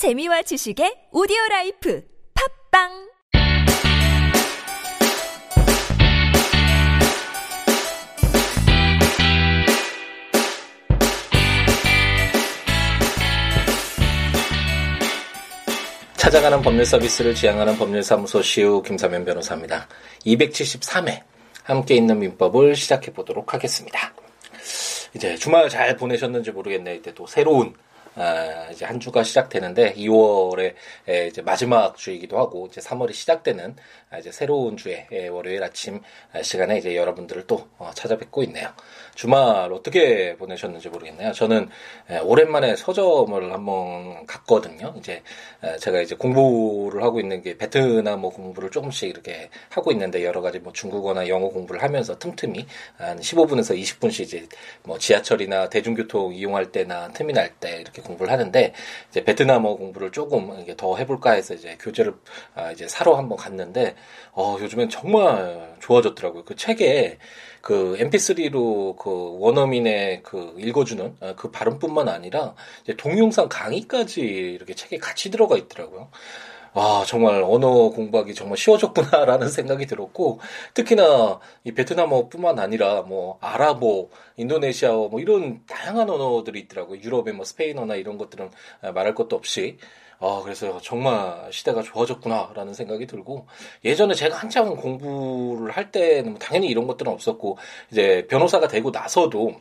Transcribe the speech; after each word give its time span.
재미와 0.00 0.40
지식의 0.40 1.08
오디오 1.12 1.36
라이프 1.50 2.02
팟빵 2.72 2.88
찾아가는 16.16 16.62
법률 16.62 16.86
서비스를 16.86 17.34
지향하는 17.34 17.76
법률사무소 17.76 18.40
시우 18.40 18.80
김삼연 18.80 19.26
변호사입니다. 19.26 19.86
273회 20.24 21.20
함께 21.62 21.96
읽는 21.96 22.18
민법을 22.20 22.74
시작해 22.74 23.12
보도록 23.12 23.52
하겠습니다. 23.52 24.14
이제 25.14 25.36
주말 25.36 25.68
잘 25.68 25.94
보내셨는지 25.98 26.52
모르겠네. 26.52 26.94
이제 26.94 27.12
또 27.12 27.26
새로운 27.26 27.74
아, 28.20 28.68
이제 28.70 28.84
한 28.84 29.00
주가 29.00 29.22
시작되는데 29.22 29.94
2월에 29.94 30.74
이제 31.28 31.40
마지막 31.40 31.96
주이기도 31.96 32.38
하고 32.38 32.66
이제 32.66 32.78
3월이 32.80 33.14
시작되는 33.14 33.76
아, 34.10 34.18
이제 34.18 34.30
새로운 34.30 34.76
주에 34.76 35.06
월요일 35.28 35.62
아침 35.62 36.02
시간에 36.42 36.76
이제 36.76 36.96
여러분들을 36.96 37.46
또 37.46 37.68
어, 37.78 37.90
찾아뵙고 37.94 38.42
있네요. 38.42 38.68
주말 39.20 39.70
어떻게 39.70 40.34
보내셨는지 40.36 40.88
모르겠네요. 40.88 41.32
저는 41.32 41.68
오랜만에 42.24 42.74
서점을 42.74 43.52
한번 43.52 44.24
갔거든요. 44.24 44.94
이제 44.96 45.22
제가 45.78 46.00
이제 46.00 46.14
공부를 46.14 47.02
하고 47.02 47.20
있는 47.20 47.42
게 47.42 47.58
베트남 47.58 48.22
뭐 48.22 48.30
공부를 48.30 48.70
조금씩 48.70 49.10
이렇게 49.10 49.50
하고 49.68 49.92
있는데 49.92 50.24
여러 50.24 50.40
가지 50.40 50.58
뭐 50.58 50.72
중국어나 50.72 51.28
영어 51.28 51.48
공부를 51.48 51.82
하면서 51.82 52.18
틈틈이 52.18 52.64
한 52.96 53.18
15분에서 53.20 53.78
20분씩 53.78 54.20
이제 54.22 54.48
뭐 54.84 54.96
지하철이나 54.96 55.68
대중교통 55.68 56.32
이용할 56.32 56.72
때나 56.72 57.08
틈이 57.08 57.34
날 57.34 57.50
때 57.60 57.78
이렇게 57.80 58.00
공부를 58.00 58.32
하는데 58.32 58.72
이제 59.10 59.24
베트남어 59.24 59.76
공부를 59.76 60.12
조금 60.12 60.64
더 60.76 60.96
해볼까 60.96 61.32
해서 61.32 61.52
이제 61.52 61.76
교재를 61.80 62.14
아, 62.54 62.70
이제 62.70 62.86
사러 62.88 63.16
한번 63.16 63.36
갔는데 63.36 63.96
어 64.32 64.56
요즘엔 64.60 64.88
정말 64.88 65.74
좋아졌더라고요. 65.80 66.44
그 66.44 66.54
책에 66.56 67.18
그 67.60 67.96
mp3로 67.98 68.96
그 68.96 69.38
원어민의 69.38 70.22
그 70.22 70.54
읽어주는 70.58 71.16
아, 71.20 71.34
그 71.36 71.50
발음뿐만 71.50 72.08
아니라 72.08 72.54
이제 72.82 72.96
동영상 72.96 73.48
강의까지 73.48 74.20
이렇게 74.20 74.74
책에 74.74 74.98
같이 74.98 75.30
들어가 75.30 75.56
있더라고요. 75.56 76.10
아, 76.72 77.04
정말 77.06 77.42
언어 77.42 77.90
공부하기 77.90 78.34
정말 78.34 78.56
쉬워졌구나라는 78.56 79.48
생각이 79.50 79.86
들었고, 79.86 80.38
특히나 80.74 81.40
이 81.64 81.72
베트남어뿐만 81.72 82.58
아니라 82.58 83.02
뭐 83.02 83.38
아랍어, 83.40 84.08
인도네시아어 84.36 85.08
뭐 85.08 85.20
이런 85.20 85.62
다양한 85.66 86.08
언어들이 86.08 86.60
있더라고요. 86.60 87.00
유럽의 87.00 87.34
뭐 87.34 87.44
스페인어나 87.44 87.96
이런 87.96 88.18
것들은 88.18 88.50
말할 88.94 89.14
것도 89.14 89.36
없이. 89.36 89.78
아, 90.22 90.40
그래서 90.44 90.78
정말 90.82 91.48
시대가 91.50 91.80
좋아졌구나라는 91.82 92.74
생각이 92.74 93.06
들고, 93.06 93.46
예전에 93.86 94.12
제가 94.14 94.36
한창 94.36 94.76
공부를 94.76 95.72
할 95.72 95.90
때는 95.90 96.32
뭐 96.32 96.38
당연히 96.38 96.66
이런 96.68 96.86
것들은 96.86 97.10
없었고, 97.10 97.56
이제 97.90 98.26
변호사가 98.28 98.68
되고 98.68 98.90
나서도 98.90 99.54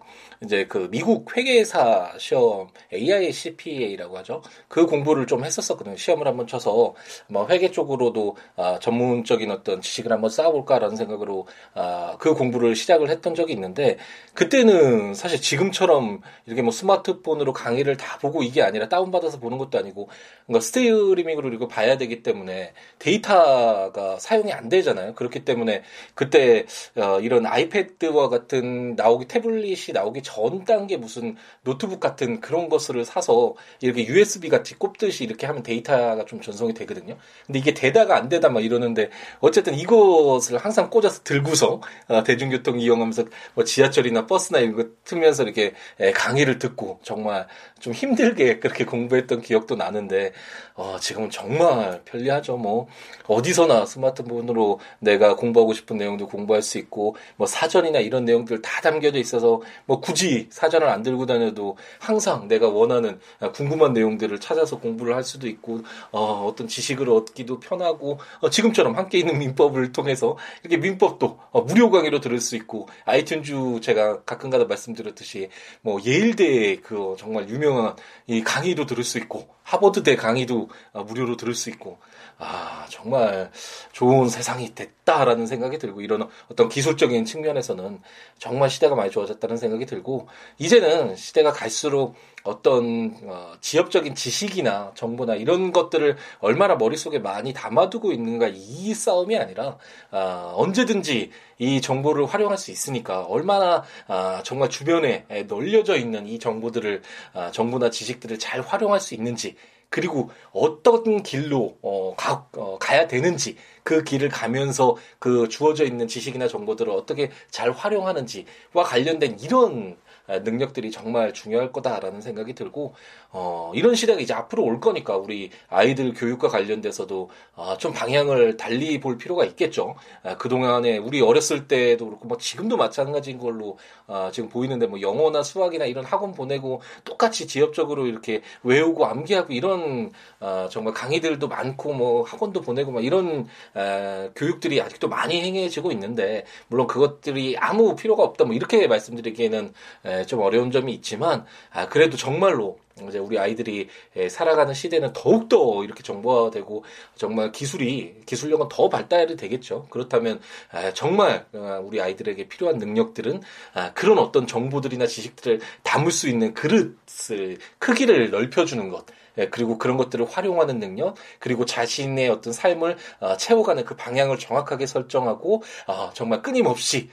이제 0.44 0.66
그 0.68 0.90
미국 0.92 1.36
회계사 1.36 2.14
시험 2.18 2.68
AICPA라고 2.94 4.18
하죠. 4.20 4.42
그 4.68 4.86
공부를 4.86 5.28
좀 5.28 5.46
했었었거든요. 5.46 5.96
시험을 5.96 6.28
한번 6.28 6.46
쳐서 6.46 6.94
뭐 7.28 7.48
회계 7.48 7.72
쪽으로도 7.72 8.38
아, 8.56 8.80
전문적인 8.80 9.52
어떤 9.52 9.82
지식을 9.82 10.12
한번 10.12 10.30
쌓아볼까라는 10.30 10.96
생각으로 10.96 11.48
아, 11.74 12.16
그 12.20 12.34
공부를 12.34 12.76
시작을 12.76 13.10
했던 13.10 13.36
적이 13.36 13.54
있는데 13.54 13.98
그때는 14.34 15.14
사실 15.14 15.42
지금처럼 15.42 16.22
이렇게 16.46 16.62
뭐 16.62 16.72
스마트폰으로 16.72 17.54
강의를 17.54 17.98
다 17.98 18.18
보고 18.20 18.44
이게 18.44 18.62
아니라 18.62 18.90
다운받아서 18.90 19.40
보는 19.40 19.58
것도 19.58 19.78
아니고 19.78 20.10
그러니까 20.46 20.66
스트리밍으로 20.66 21.54
이거 21.54 21.68
봐야 21.68 21.98
되기 21.98 22.24
때문에 22.24 22.74
데이터가 23.00 24.18
사용이 24.20 24.52
안 24.52 24.70
되잖아요. 24.70 25.14
그렇기 25.14 25.46
때문에 25.46 25.84
그때 26.14 26.66
어, 26.96 27.20
이런 27.20 27.46
아이패드와 27.46 28.30
같은 28.30 28.96
나오기 28.96 29.28
태블릿이 29.28 29.94
나오기 29.94 30.22
전 30.24 30.66
단계 30.66 30.98
무슨 30.98 31.36
노트북 31.64 32.00
같은 32.00 32.40
그런 32.42 32.70
것을 32.70 33.06
사서 33.06 33.56
이렇게 33.82 34.06
USB 34.06 34.50
같이 34.50 34.76
꼽듯이 34.76 35.24
이렇게 35.24 35.46
하면 35.48 35.64
데이터가 35.64 36.26
좀 36.26 36.42
전송이 36.42 36.74
되 36.74 36.86
거든요. 36.90 37.18
근데 37.46 37.60
이게 37.60 37.74
되다가 37.74 38.18
안 38.18 38.28
되다 38.30 38.50
막 38.50 38.64
이러는데 38.64 39.10
어쨌든 39.40 39.76
이것을 39.76 40.58
항상 40.58 40.90
꽂아서 40.90 41.22
들고서 41.24 41.82
어, 42.08 42.24
대중교통 42.24 42.80
이용하면서 42.80 43.26
뭐 43.54 43.64
지하철이나 43.64 44.26
버스나 44.26 44.60
이런 44.60 44.76
거 44.76 44.86
틀면서 45.06 45.44
이렇게 45.44 45.74
강의를 46.16 46.60
듣고 46.60 47.00
정말 47.04 47.48
좀 47.80 47.94
힘들게 47.94 48.60
그렇게 48.60 48.86
공부했던 48.86 49.42
기억도 49.42 49.76
나는데 49.76 50.34
어, 50.76 50.98
지금은 51.00 51.30
정말 51.30 52.02
편리하죠. 52.06 52.58
뭐 52.58 52.88
어디서나 53.28 53.86
스마트폰으로 53.86 54.80
내가 55.00 55.36
공부하고 55.36 55.74
싶은 55.74 55.98
내용도 55.98 56.28
공부할 56.28 56.62
수 56.62 56.78
있고 56.78 57.16
뭐 57.36 57.48
사전이나 57.48 58.00
이런 58.00 58.26
내용들 58.26 58.62
다 58.62 58.82
담겨져 58.82 59.20
있어서 59.20 59.62
뭐 59.86 60.00
굳이 60.00 60.48
사전을 60.52 60.88
안 60.88 61.04
들고 61.04 61.26
다녀도 61.26 61.78
항상 62.00 62.48
내가 62.48 62.70
원하는 62.70 63.20
궁금한 63.54 63.94
내용들을 63.94 64.40
찾아서 64.40 64.80
공부를 64.80 65.16
할 65.16 65.24
수도 65.24 65.48
있고 65.48 65.82
어, 66.12 66.46
어떤 66.48 66.68
지식을 66.68 67.10
얻기도 67.10 67.60
편하고 67.60 68.20
어, 68.40 68.50
지금처럼 68.50 68.96
함께 68.96 69.20
있는 69.20 69.38
민법을 69.38 69.92
통해서 69.92 70.38
이렇게 70.62 70.78
민법도 70.78 71.40
어, 71.52 71.62
무료 71.62 71.90
강의로 71.92 72.22
들을 72.22 72.40
수 72.40 72.56
있고 72.56 72.88
아이튠즈 73.06 73.82
제가 73.82 74.24
가끔가다 74.24 74.66
말씀드렸듯이 74.66 75.50
뭐 75.82 76.00
예일대 76.06 76.78
그 76.78 77.16
정말 77.18 77.50
유명 77.50 77.69
한 77.78 77.96
이 78.30 78.44
강의도 78.44 78.86
들을 78.86 79.04
수 79.04 79.18
있고 79.18 79.48
하버드대 79.64 80.16
강의도 80.16 80.70
어, 80.94 81.04
무료로 81.04 81.36
들을 81.36 81.56
수 81.56 81.72
있고 81.72 81.98
아, 82.38 82.86
정말 82.90 83.52
좋은 83.92 84.30
세상이 84.30 84.74
됐다라는 84.74 85.46
생각이 85.46 85.78
들고, 85.78 86.00
이런 86.00 86.30
어떤 86.50 86.70
기술적인 86.70 87.26
측면에서는 87.26 88.02
정말 88.38 88.70
시대가 88.70 88.96
많이 88.96 89.12
좋아졌다는 89.12 89.58
생각이 89.58 89.86
들고, 89.86 90.30
이제는 90.58 91.18
시대가 91.18 91.52
갈수록 91.52 92.16
어떤, 92.50 93.16
어, 93.26 93.54
지역적인 93.62 94.16
지식이나 94.16 94.92
정보나 94.96 95.36
이런 95.36 95.72
것들을 95.72 96.18
얼마나 96.40 96.76
머릿속에 96.76 97.20
많이 97.20 97.54
담아두고 97.54 98.12
있는가 98.12 98.50
이 98.52 98.94
싸움이 98.94 99.38
아니라, 99.38 99.78
아, 100.10 100.52
언제든지 100.56 101.30
이 101.60 101.82
정보를 101.82 102.26
활용할 102.26 102.58
수 102.58 102.72
있으니까 102.72 103.22
얼마나 103.22 103.84
아, 104.08 104.42
정말 104.44 104.70
주변에 104.70 105.26
널려져 105.48 105.96
있는 105.98 106.28
이 106.28 106.40
정보들을 106.40 107.04
아, 107.34 107.52
정보나 107.52 107.90
지식들을 107.92 108.40
잘 108.40 108.62
활용할 108.62 109.00
수 109.00 109.14
있는지 109.14 109.56
그리고 109.90 110.30
어떤 110.52 111.24
길로 111.24 111.78
어, 111.82 112.14
가, 112.16 112.46
어, 112.56 112.78
가야 112.80 113.08
되는지 113.08 113.58
그 113.84 114.04
길을 114.04 114.30
가면서 114.30 114.96
그 115.18 115.50
주어져 115.50 115.84
있는 115.84 116.08
지식이나 116.08 116.48
정보들을 116.48 116.92
어떻게 116.92 117.32
잘 117.50 117.72
활용하는지와 117.72 118.84
관련된 118.84 119.40
이런 119.42 119.98
능력들이 120.38 120.92
정말 120.92 121.34
중요할 121.34 121.72
거다라는 121.72 122.22
생각이 122.22 122.54
들고 122.54 122.94
어, 123.32 123.72
이런 123.76 123.96
시대가 123.96 124.20
이제 124.20 124.34
앞으로 124.34 124.64
올 124.64 124.80
거니까 124.80 125.18
우리 125.18 125.52
아이들 125.68 126.14
교육과 126.14 126.48
관련돼서도 126.48 127.30
어, 127.56 127.78
좀 127.78 127.94
방향을 127.94 128.58
달리 128.58 129.00
볼 129.00 129.18
필요가 129.18 129.46
있겠죠. 129.46 129.96
아, 130.24 130.38
그동안에 130.38 130.98
우리 130.98 131.22
어렸을 131.22 131.68
때도 131.68 132.06
그렇고 132.08 132.28
뭐 132.28 132.38
지금도 132.38 132.78
마찬가지인 132.78 133.38
걸로 133.38 133.78
어, 134.08 134.30
지금 134.32 134.50
보이는데 134.50 134.88
뭐 134.88 135.02
영어나 135.02 135.44
수학이나 135.44 135.86
이런 135.86 136.06
학원 136.06 136.32
보내고 136.34 136.82
똑같이 137.04 137.48
지역적으로 137.48 138.08
이렇게 138.08 138.42
외우고 138.64 139.06
암기하고 139.06 139.54
이런 139.54 140.12
어, 140.40 140.68
정말 140.72 140.94
강의들도 140.94 141.48
많고 141.48 141.94
뭐 141.94 142.24
학원도 142.24 142.62
보내고 142.62 142.92
막 142.92 143.04
이런 143.04 143.48
에, 143.76 144.30
교육들이 144.36 144.82
아직도 144.82 145.08
많이 145.08 145.42
행해지고 145.42 145.92
있는데 145.92 146.46
물론 146.68 146.88
그것들이 146.88 147.58
아무 147.58 147.96
필요가 147.96 148.24
없다 148.24 148.46
뭐 148.46 148.56
이렇게 148.56 148.88
말씀드리기에는 148.88 149.74
에, 150.06 150.19
좀 150.26 150.42
어려운 150.42 150.72
점이 150.72 150.94
있지만 150.94 151.46
아, 151.72 151.88
그래도 151.88 152.18
정말로 152.18 152.80
이제 153.08 153.18
우리 153.18 153.40
아이들이 153.40 153.88
살아가는 154.30 154.74
시대는 154.74 155.14
더욱더 155.14 155.84
이렇게 155.84 156.04
정보화되고 156.04 156.84
정말 157.16 157.52
기술이 157.52 158.22
기술력은 158.26 158.68
더 158.70 158.90
발달이 158.90 159.38
되겠죠. 159.38 159.88
그렇다면 159.90 160.42
아, 160.72 160.94
정말 160.94 161.46
어, 161.54 161.82
우리 161.84 162.02
아이들에게 162.02 162.48
필요한 162.48 162.78
능력들은 162.78 163.42
아, 163.74 163.94
그런 163.94 164.18
어떤 164.18 164.48
정보들이나 164.48 165.08
지식들을 165.08 165.62
담을 165.84 166.12
수 166.12 166.28
있는 166.28 166.54
그릇을 166.54 167.58
크기를 167.78 168.32
넓혀주는 168.32 168.90
것. 168.90 169.06
그리고 169.52 169.78
그런 169.78 169.96
것들을 169.96 170.26
활용하는 170.26 170.80
능력, 170.80 171.16
그리고 171.40 171.64
자신의 171.64 172.28
어떤 172.30 172.52
삶을 172.52 172.98
어, 173.22 173.38
채워가는 173.38 173.86
그 173.86 173.96
방향을 173.96 174.38
정확하게 174.38 174.86
설정하고 174.86 175.64
어, 175.88 176.12
정말 176.14 176.42
끊임없이 176.42 176.98
에, 176.98 177.10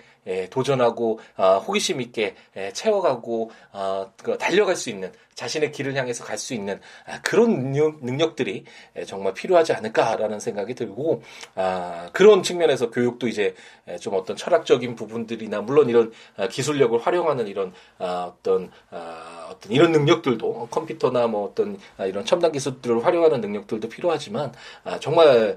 도전하고 0.51 1.21
어, 1.37 1.59
호기심 1.59 2.01
있게 2.01 2.35
에, 2.57 2.73
채워가고 2.73 3.51
어, 3.73 4.13
그 4.23 4.37
달려갈 4.39 4.77
수 4.77 4.91
있는 4.91 5.13
자신의 5.37 5.71
길을 5.71 5.95
향해서 5.95 6.25
갈 6.25 6.37
수 6.37 6.53
있는 6.53 6.81
아, 7.07 7.21
그런 7.23 7.73
능력, 7.73 8.37
들이 8.37 8.65
정말 9.07 9.33
필요하지 9.33 9.73
않을까라는 9.73 10.39
생각이 10.39 10.75
들고 10.75 11.23
아, 11.55 12.11
그런 12.13 12.43
측면에서 12.43 12.91
교육도 12.91 13.29
이제 13.29 13.55
좀 14.01 14.15
어떤 14.15 14.37
철학적인 14.37 14.97
부분들이나 14.97 15.63
물론 15.63 15.89
이런 15.89 16.13
아, 16.37 16.47
기술력을 16.49 16.99
활용하는 16.99 17.47
이런 17.47 17.73
어떤 17.99 18.71
어떤 18.91 19.73
이런 19.73 19.93
능력들도 19.93 20.69
컴퓨터나 20.71 21.27
뭐 21.27 21.49
어떤 21.49 21.79
이런 22.01 22.25
첨단 22.27 22.53
기술들을 22.53 23.05
활용하는 23.05 23.41
능력들도 23.41 23.89
필요하지만 23.89 24.53
정말 25.01 25.57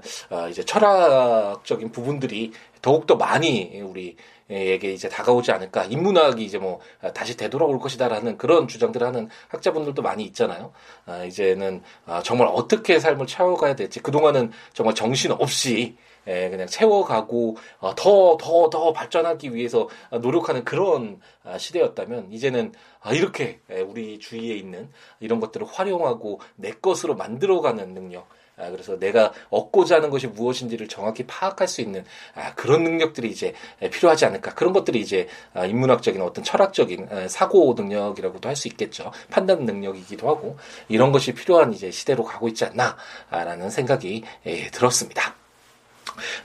이제 0.50 0.64
철학적인 0.64 1.92
부분들이 1.92 2.52
더욱더 2.80 3.16
많이 3.16 3.80
우리 3.82 4.16
에게 4.50 4.92
이제 4.92 5.08
다가오지 5.08 5.52
않을까. 5.52 5.84
인문학이 5.84 6.44
이제 6.44 6.58
뭐 6.58 6.80
다시 7.14 7.36
되돌아올 7.36 7.78
것이다라는 7.78 8.36
그런 8.36 8.66
주장들을 8.66 9.06
하는 9.06 9.28
학자 9.46 9.69
분들도 9.72 10.02
많이 10.02 10.24
있잖아요. 10.24 10.72
아, 11.06 11.24
이제는 11.24 11.82
아, 12.06 12.22
정말 12.22 12.48
어떻게 12.48 12.98
삶을 12.98 13.26
채워가야 13.26 13.76
될지 13.76 14.00
그동안은 14.00 14.52
정말 14.72 14.94
정신 14.94 15.32
없이 15.32 15.96
예, 16.26 16.50
그냥 16.50 16.66
채워가고 16.66 17.56
더더더 17.96 18.92
발전하기 18.92 19.54
위해서 19.54 19.88
노력하는 20.20 20.64
그런 20.64 21.20
아, 21.44 21.58
시대였다면 21.58 22.32
이제는 22.32 22.72
아, 23.00 23.12
이렇게 23.12 23.60
예, 23.70 23.80
우리 23.80 24.18
주위에 24.18 24.54
있는 24.54 24.90
이런 25.18 25.40
것들을 25.40 25.66
활용하고 25.66 26.40
내 26.56 26.72
것으로 26.72 27.16
만들어가는 27.16 27.94
능력 27.94 28.28
아, 28.60 28.70
그래서 28.70 28.98
내가 28.98 29.32
얻고자 29.50 29.96
하는 29.96 30.10
것이 30.10 30.28
무엇인지를 30.28 30.86
정확히 30.86 31.24
파악할 31.26 31.66
수 31.66 31.80
있는 31.80 32.04
아, 32.34 32.54
그런 32.54 32.84
능력들이 32.84 33.28
이제 33.28 33.54
필요하지 33.90 34.26
않을까. 34.26 34.54
그런 34.54 34.72
것들이 34.72 35.00
이제 35.00 35.26
아, 35.54 35.66
인문학적인 35.66 36.20
어떤 36.22 36.44
철학적인 36.44 37.28
사고 37.28 37.74
능력이라고도 37.76 38.48
할 38.48 38.60
수 38.60 38.68
있겠죠. 38.68 39.10
판단 39.30 39.64
능력이기도 39.64 40.28
하고 40.28 40.58
이런 40.88 41.12
것이 41.12 41.32
필요한 41.32 41.72
이제 41.72 41.90
시대로 41.90 42.24
가고 42.24 42.46
있지 42.48 42.66
않나라는 42.66 43.70
생각이 43.70 44.22
예, 44.46 44.70
들었습니다. 44.70 45.39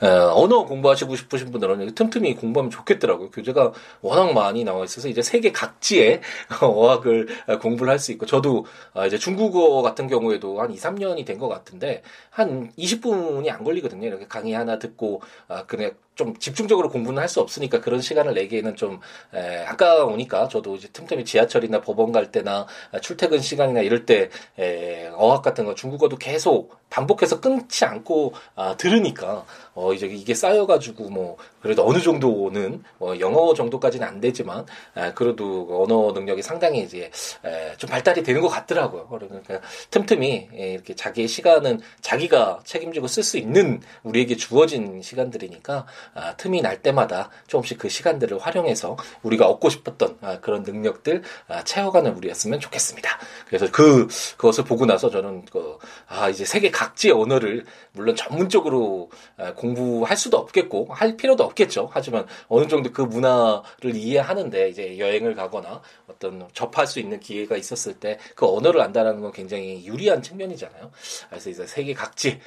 어, 0.02 0.06
언어 0.42 0.64
공부하시고 0.64 1.16
싶으신 1.16 1.50
분들은 1.50 1.94
틈틈이 1.94 2.36
공부하면 2.36 2.70
좋겠더라고요. 2.70 3.30
교재가 3.30 3.72
워낙 4.00 4.32
많이 4.32 4.64
나와 4.64 4.84
있어서 4.84 5.08
이제 5.08 5.22
세계 5.22 5.52
각지의 5.52 6.20
어학을 6.62 7.28
공부를 7.60 7.90
할 7.92 7.96
수 7.98 8.12
있고 8.12 8.26
저도 8.26 8.66
어, 8.94 9.06
이제 9.06 9.16
중국어 9.18 9.80
같은 9.82 10.06
경우에도 10.06 10.60
한 10.60 10.70
2, 10.70 10.76
3년이 10.76 11.24
된 11.24 11.36
것 11.38 11.48
같은데 11.48 12.02
한 12.30 12.70
20분이 12.78 13.50
안 13.50 13.64
걸리거든요. 13.64 14.06
이렇게 14.06 14.26
강의 14.26 14.52
하나 14.54 14.78
듣고 14.78 15.20
아, 15.48 15.64
그냥 15.66 15.92
좀 16.16 16.36
집중적으로 16.38 16.88
공부는 16.88 17.22
할 17.22 17.28
수 17.28 17.40
없으니까 17.40 17.80
그런 17.80 18.00
시간을 18.00 18.34
내기에는 18.34 18.74
좀 18.76 19.00
에, 19.34 19.64
아까우니까 19.64 20.48
저도 20.48 20.76
이제 20.76 20.88
틈틈이 20.92 21.24
지하철이나 21.24 21.80
법원 21.80 22.12
갈 22.12 22.32
때나 22.32 22.66
출퇴근 23.02 23.40
시간이나 23.40 23.80
이럴 23.82 24.06
때 24.06 24.30
에, 24.58 25.08
어학 25.14 25.42
같은 25.42 25.64
거 25.64 25.74
중국어도 25.74 26.16
계속 26.16 26.76
반복해서 26.88 27.40
끊지 27.40 27.84
않고 27.84 28.32
아, 28.54 28.76
들으니까 28.76 29.44
어 29.76 29.92
이제 29.92 30.06
이게 30.06 30.34
쌓여가지고 30.34 31.10
뭐 31.10 31.36
그래도 31.60 31.86
어느 31.86 32.00
정도는 32.00 32.82
뭐 32.98 33.20
영어 33.20 33.54
정도까지는 33.54 34.06
안 34.06 34.20
되지만 34.20 34.64
에, 34.96 35.12
그래도 35.12 35.68
언어 35.82 36.12
능력이 36.12 36.42
상당히 36.42 36.82
이제 36.82 37.10
에, 37.44 37.76
좀 37.76 37.90
발달이 37.90 38.22
되는 38.22 38.40
것 38.40 38.48
같더라고요. 38.48 39.06
그러니까 39.08 39.60
틈틈이 39.90 40.48
에, 40.54 40.72
이렇게 40.72 40.94
자기의 40.94 41.28
시간은 41.28 41.80
자기가 42.00 42.60
책임지고 42.64 43.06
쓸 43.06 43.22
수 43.22 43.36
있는 43.36 43.80
우리에게 44.02 44.36
주어진 44.36 45.02
시간들이니까 45.02 45.86
아, 46.14 46.36
틈이 46.36 46.62
날 46.62 46.82
때마다 46.82 47.30
조금씩 47.46 47.78
그 47.78 47.88
시간들을 47.88 48.38
활용해서 48.38 48.96
우리가 49.22 49.46
얻고 49.46 49.68
싶었던 49.68 50.16
아, 50.22 50.40
그런 50.40 50.62
능력들 50.62 51.22
아, 51.48 51.62
채워가는 51.64 52.14
우리였으면 52.16 52.60
좋겠습니다. 52.60 53.18
그래서 53.46 53.70
그 53.70 54.08
그것을 54.38 54.64
보고 54.64 54.86
나서 54.86 55.10
저는 55.10 55.44
그, 55.52 55.78
아 56.06 56.28
이제 56.30 56.44
세계 56.44 56.70
각지의 56.70 57.12
언어를 57.12 57.64
물론 57.92 58.16
전문적으로 58.16 59.10
아, 59.36 59.52
공부할 59.74 60.16
수도 60.16 60.36
없겠고 60.38 60.88
할 60.90 61.16
필요도 61.16 61.42
없겠죠. 61.44 61.88
하지만 61.92 62.26
어느 62.48 62.66
정도 62.68 62.92
그 62.92 63.02
문화를 63.02 63.94
이해하는데 63.94 64.68
이제 64.68 64.98
여행을 64.98 65.34
가거나 65.34 65.82
어떤 66.06 66.48
접할 66.52 66.86
수 66.86 67.00
있는 67.00 67.20
기회가 67.20 67.56
있었을 67.56 67.94
때 67.94 68.18
그 68.34 68.46
언어를 68.46 68.80
안다라는 68.80 69.20
건 69.20 69.32
굉장히 69.32 69.84
유리한 69.86 70.22
측면이잖아요. 70.22 70.90
그래서 71.28 71.50
이제 71.50 71.66
세계 71.66 71.94
각지 71.94 72.40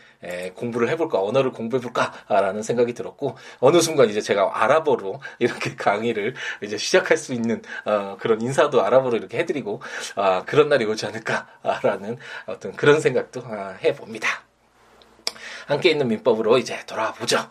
공부를 0.53 0.89
해볼까 0.89 1.21
언어를 1.21 1.51
공부해볼까라는 1.51 2.63
생각이 2.63 2.93
들었고 2.93 3.37
어느 3.59 3.79
순간 3.81 4.09
이제 4.09 4.21
제가 4.21 4.63
아랍어로 4.63 5.19
이렇게 5.39 5.75
강의를 5.75 6.35
이제 6.61 6.77
시작할 6.77 7.17
수 7.17 7.33
있는 7.33 7.61
어, 7.85 8.17
그런 8.19 8.41
인사도 8.41 8.81
아랍어로 8.81 9.17
이렇게 9.17 9.39
해드리고 9.39 9.81
아, 10.15 10.43
그런 10.45 10.69
날이 10.69 10.85
오지 10.85 11.05
않을까라는 11.05 12.17
어떤 12.45 12.73
그런 12.73 12.99
생각도 12.99 13.41
아, 13.45 13.77
해봅니다. 13.83 14.48
함께 15.69 15.91
있는 15.91 16.07
민법으로 16.07 16.57
이제 16.57 16.83
돌아보죠. 16.87 17.47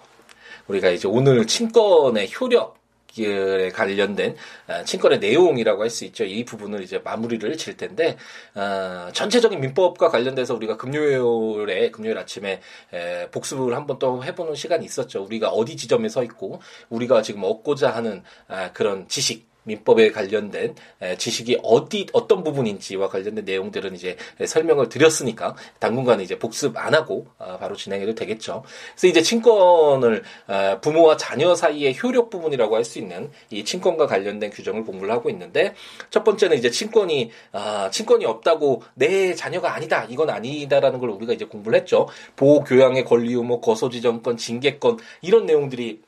우리가 0.66 0.90
이제 0.90 1.06
오늘 1.06 1.46
친권의 1.46 2.30
효력 2.38 2.76
에 3.20 3.70
관련된 3.70 4.36
아, 4.68 4.84
친권의 4.84 5.18
내용이라고 5.18 5.82
할 5.82 5.90
수 5.90 6.04
있죠. 6.04 6.24
이 6.24 6.44
부분을 6.44 6.82
이제 6.82 6.98
마무리를 6.98 7.56
질 7.56 7.76
텐데 7.76 8.16
어, 8.54 9.08
전체적인 9.12 9.60
민법과 9.60 10.08
관련돼서 10.10 10.54
우리가 10.54 10.76
금요일에 10.76 11.90
금요일 11.90 12.18
아침에 12.18 12.60
에, 12.92 13.28
복습을 13.30 13.74
한번 13.74 13.98
또 13.98 14.22
해보는 14.22 14.54
시간이 14.54 14.84
있었죠. 14.84 15.24
우리가 15.24 15.48
어디 15.48 15.76
지점에 15.76 16.08
서 16.08 16.22
있고 16.22 16.60
우리가 16.90 17.22
지금 17.22 17.42
얻고자 17.44 17.90
하는 17.90 18.22
아, 18.46 18.70
그런 18.72 19.08
지식 19.08 19.48
민법에 19.68 20.10
관련된 20.10 20.74
지식이 21.18 21.60
어디 21.62 22.06
어떤 22.12 22.42
부분인지와 22.42 23.08
관련된 23.08 23.44
내용들은 23.44 23.94
이제 23.94 24.16
설명을 24.44 24.88
드렸으니까 24.88 25.54
당분간 25.78 26.20
이제 26.20 26.38
복습 26.38 26.76
안 26.76 26.94
하고 26.94 27.26
아, 27.38 27.58
바로 27.58 27.76
진행해도 27.76 28.14
되겠죠. 28.14 28.64
그래서 28.92 29.06
이제 29.06 29.22
친권을 29.22 30.22
아, 30.48 30.80
부모와 30.80 31.16
자녀 31.16 31.54
사이의 31.54 31.96
효력 32.02 32.30
부분이라고 32.30 32.74
할 32.74 32.88
수 32.88 32.98
있는 32.98 33.30
이 33.50 33.64
친권과 33.64 34.06
관련된 34.06 34.50
규정을 34.50 34.82
공부를 34.84 35.12
하고 35.12 35.28
있는데 35.28 35.74
첫 36.08 36.24
번째는 36.24 36.56
이제 36.56 36.70
친권이 36.70 37.30
아, 37.52 37.90
친권이 37.90 38.24
없다고 38.24 38.82
내 38.94 39.34
자녀가 39.34 39.74
아니다 39.74 40.06
이건 40.08 40.30
아니다라는 40.30 40.98
걸 40.98 41.10
우리가 41.10 41.34
이제 41.34 41.44
공부를 41.44 41.78
했죠. 41.78 42.08
보호 42.34 42.64
교양의 42.64 43.04
권리 43.04 43.34
의무, 43.34 43.60
거소지정권, 43.60 44.38
징계권 44.38 44.98
이런 45.20 45.44
내용들이 45.44 46.00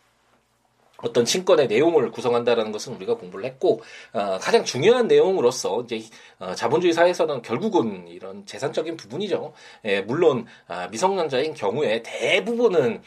어떤 1.02 1.25
친권의 1.25 1.69
내용을 1.69 2.11
구성한다라는 2.11 2.73
것은 2.73 2.94
우리가 2.94 3.14
공부를 3.14 3.44
했고 3.44 3.82
어, 4.12 4.38
가장 4.41 4.64
중요한 4.64 5.06
내용으로서 5.06 5.82
이제 5.82 6.02
어, 6.38 6.55
자본주의 6.55 6.93
사회에서는 6.93 7.43
결국은 7.43 8.08
이런 8.08 8.44
재산적인 8.47 8.97
부분이죠. 8.97 9.52
예, 9.85 10.00
물론 10.00 10.47
아, 10.67 10.88
미성년자인 10.88 11.55
경우에 11.55 12.02
대부분은 12.02 13.02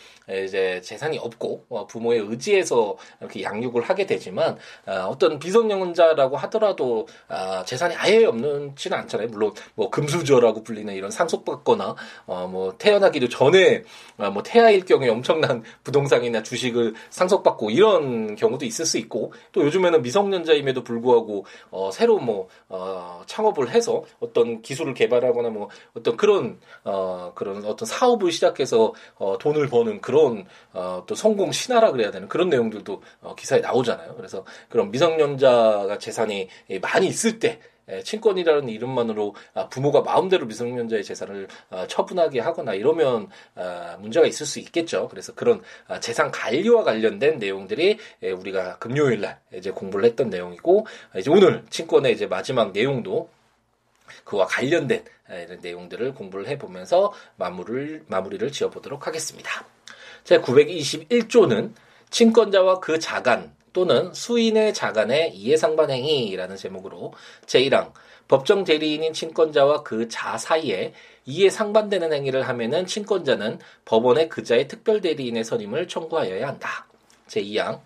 이제 0.45 0.81
재산이 0.81 1.17
없고 1.17 1.65
어, 1.69 1.85
부모의 1.87 2.19
의지에서 2.21 2.95
이렇게 3.19 3.43
양육을 3.43 3.81
하게 3.83 4.05
되지만 4.05 4.57
아, 4.85 5.05
어떤 5.05 5.39
비성년자라고 5.39 6.37
하더라도 6.37 7.07
아, 7.27 7.63
재산이 7.65 7.95
아예 7.95 8.25
없는지는 8.25 8.97
않잖아요. 8.99 9.27
물론 9.29 9.53
뭐 9.75 9.89
금수저라고 9.89 10.63
불리는 10.63 10.93
이런 10.93 11.11
상속받거나 11.11 11.95
어, 12.25 12.47
뭐 12.49 12.75
태어나기도 12.77 13.29
전에 13.29 13.83
아, 14.17 14.29
뭐 14.29 14.43
태아일 14.43 14.85
경우에 14.85 15.09
엄청난 15.09 15.63
부동산이나 15.83 16.43
주식을 16.43 16.93
상속받고 17.09 17.71
이런 17.71 17.82
경우도 18.35 18.65
있을 18.65 18.85
수 18.85 18.97
있고 18.97 19.33
또 19.51 19.63
요즘에는 19.63 20.01
미성년자임에도 20.01 20.83
불구하고 20.83 21.45
어, 21.71 21.91
새로 21.91 22.19
뭐 22.19 22.47
어, 22.69 23.21
창업을 23.25 23.69
해서 23.69 24.03
어떤 24.19 24.61
기술을 24.61 24.93
개발하거나 24.93 25.49
뭐 25.49 25.69
어떤 25.95 26.17
그런 26.17 26.59
어, 26.83 27.31
그런 27.35 27.65
어떤 27.65 27.85
사업을 27.85 28.31
시작해서 28.31 28.93
어, 29.15 29.37
돈을 29.37 29.67
버는 29.67 30.01
그런 30.01 30.45
어, 30.73 31.03
또 31.05 31.15
성공 31.15 31.51
신화라 31.51 31.91
그래야 31.91 32.11
되는 32.11 32.27
그런 32.27 32.49
내용들도 32.49 33.01
어, 33.21 33.35
기사에 33.35 33.59
나오잖아요. 33.59 34.15
그래서 34.15 34.45
그런 34.69 34.91
미성년자가 34.91 35.97
재산이 35.97 36.47
많이 36.81 37.07
있을 37.07 37.39
때 37.39 37.59
예, 37.59 37.59
친권이라는 38.03 38.69
이름만으로 38.69 39.35
아, 39.53 39.67
부모가 39.67 40.01
마음대로 40.01 40.45
미성년자의 40.45 41.03
재산을 41.03 41.47
아, 41.69 41.87
처분하게 41.87 42.39
하거나 42.39 42.73
이러면 42.73 43.29
아, 43.55 43.97
문제가 43.99 44.25
있을 44.25 44.45
수 44.45 44.59
있겠죠. 44.59 45.07
그래서 45.09 45.33
그런 45.33 45.61
재산 45.99 46.31
관리와 46.31 46.83
관련된 46.83 47.39
내용들이 47.39 47.97
예, 48.23 48.31
우리가 48.31 48.77
금요일 48.77 49.21
날 49.21 49.39
이제 49.53 49.71
공부를 49.71 50.05
했던 50.05 50.29
내용이고 50.29 50.87
이제 51.17 51.29
오늘 51.29 51.63
친권의 51.69 52.13
이제 52.13 52.25
마지막 52.27 52.71
내용도 52.71 53.29
그와 54.23 54.45
관련된 54.45 55.03
이런 55.29 55.59
내용들을 55.61 56.13
공부를 56.13 56.47
해보면서 56.47 57.13
마무리를 57.37 58.05
마무리를 58.07 58.51
지어보도록 58.51 59.07
하겠습니다. 59.07 59.65
제 60.23 60.39
921조는 60.39 61.73
친권자와 62.09 62.79
그 62.79 62.99
자간 62.99 63.53
또는 63.73 64.13
수인의 64.13 64.73
자간의 64.73 65.35
이해상반행위라는 65.35 66.55
제목으로 66.55 67.13
제1항 67.45 67.91
법정 68.27 68.63
대리인인 68.63 69.13
친권자와 69.13 69.83
그 69.83 70.07
자 70.07 70.37
사이에 70.37 70.93
이해 71.25 71.49
상반되는 71.49 72.13
행위를 72.13 72.47
하면은 72.47 72.85
친권자는 72.85 73.59
법원에 73.85 74.27
그자의 74.27 74.67
특별 74.67 75.01
대리인의 75.01 75.43
선임을 75.43 75.87
청구하여야 75.87 76.47
한다. 76.47 76.87
제2항 77.27 77.81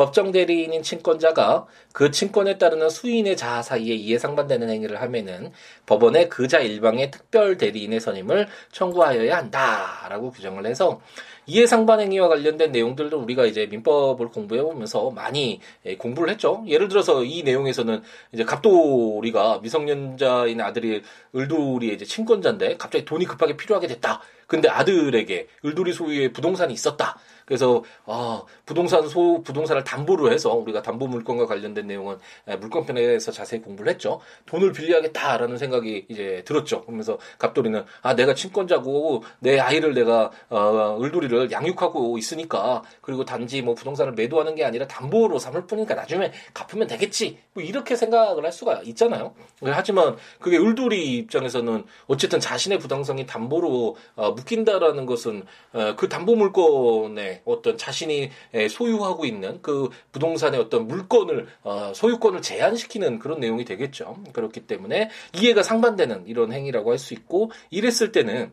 법정 0.00 0.32
대리인인 0.32 0.82
친권자가 0.82 1.66
그 1.92 2.10
친권에 2.10 2.56
따르는 2.56 2.88
수인의 2.88 3.36
자아 3.36 3.60
사이에 3.60 3.94
이해 3.94 4.16
상반되는 4.16 4.70
행위를 4.70 4.98
하면은 5.02 5.52
법원에 5.84 6.28
그자 6.28 6.60
일방의 6.60 7.10
특별 7.10 7.58
대리인의 7.58 8.00
선임을 8.00 8.48
청구하여야 8.72 9.36
한다라고 9.36 10.30
규정을 10.30 10.64
해서 10.64 11.02
이해 11.44 11.66
상반 11.66 12.00
행위와 12.00 12.28
관련된 12.28 12.72
내용들도 12.72 13.18
우리가 13.18 13.44
이제 13.44 13.66
민법을 13.66 14.28
공부해 14.28 14.62
보면서 14.62 15.10
많이 15.10 15.60
예, 15.84 15.96
공부를 15.96 16.30
했죠. 16.30 16.64
예를 16.66 16.88
들어서 16.88 17.24
이 17.24 17.42
내용에서는 17.42 18.02
이제 18.32 18.44
갑돌이가 18.44 19.58
미성년자인 19.60 20.60
아들이 20.60 21.02
을돌이의 21.34 21.94
이제 21.94 22.04
친권자인데 22.04 22.76
갑자기 22.76 23.04
돈이 23.04 23.26
급하게 23.26 23.56
필요하게 23.56 23.88
됐다. 23.88 24.22
근데 24.46 24.68
아들에게 24.68 25.48
을돌이 25.64 25.92
소유의 25.92 26.32
부동산이 26.32 26.72
있었다. 26.72 27.18
그래서 27.50 27.82
아, 28.06 28.44
부동산 28.64 29.08
소 29.08 29.42
부동산을 29.42 29.82
담보로 29.82 30.30
해서 30.30 30.54
우리가 30.54 30.82
담보 30.82 31.08
물건과 31.08 31.46
관련된 31.46 31.84
내용은 31.88 32.16
예, 32.46 32.54
물건 32.54 32.86
편에서 32.86 33.32
자세히 33.32 33.60
공부를 33.60 33.90
했죠. 33.92 34.20
돈을 34.46 34.70
빌려야겠다라는 34.70 35.58
생각이 35.58 36.06
이제 36.08 36.44
들었죠. 36.46 36.82
그러면서 36.82 37.18
갑돌이는 37.38 37.84
아 38.02 38.14
내가 38.14 38.34
친권자고 38.34 39.24
내 39.40 39.58
아이를 39.58 39.94
내가 39.94 40.30
어, 40.48 40.96
을돌이를 41.02 41.50
양육하고 41.50 42.18
있으니까 42.18 42.84
그리고 43.00 43.24
단지 43.24 43.62
뭐 43.62 43.74
부동산을 43.74 44.12
매도하는 44.12 44.54
게 44.54 44.64
아니라 44.64 44.86
담보로 44.86 45.40
삼을 45.40 45.66
뿐이니까 45.66 45.96
나중에 45.96 46.30
갚으면 46.54 46.86
되겠지. 46.86 47.36
뭐 47.54 47.64
이렇게 47.64 47.96
생각을 47.96 48.44
할 48.44 48.52
수가 48.52 48.82
있잖아요. 48.84 49.34
하지만 49.64 50.16
그게 50.38 50.56
을돌이 50.56 51.16
입장에서는 51.16 51.84
어쨌든 52.06 52.38
자신의 52.38 52.78
부당성이 52.78 53.26
담보로 53.26 53.96
어, 54.14 54.30
묶인다라는 54.30 55.04
것은 55.04 55.44
어, 55.72 55.96
그 55.96 56.08
담보 56.08 56.36
물건에 56.36 57.39
어떤 57.44 57.76
자신이 57.76 58.30
소유하고 58.70 59.24
있는 59.24 59.60
그 59.62 59.90
부동산의 60.12 60.60
어떤 60.60 60.86
물건을 60.86 61.48
어, 61.62 61.92
소유권을 61.94 62.42
제한시키는 62.42 63.18
그런 63.18 63.40
내용이 63.40 63.64
되겠죠. 63.64 64.16
그렇기 64.32 64.60
때문에 64.66 65.10
이해가 65.34 65.62
상반되는 65.62 66.26
이런 66.26 66.52
행위라고 66.52 66.92
할 66.92 67.00
수 67.00 67.14
있고 67.14 67.50
이랬을 67.70 68.12
때는 68.12 68.52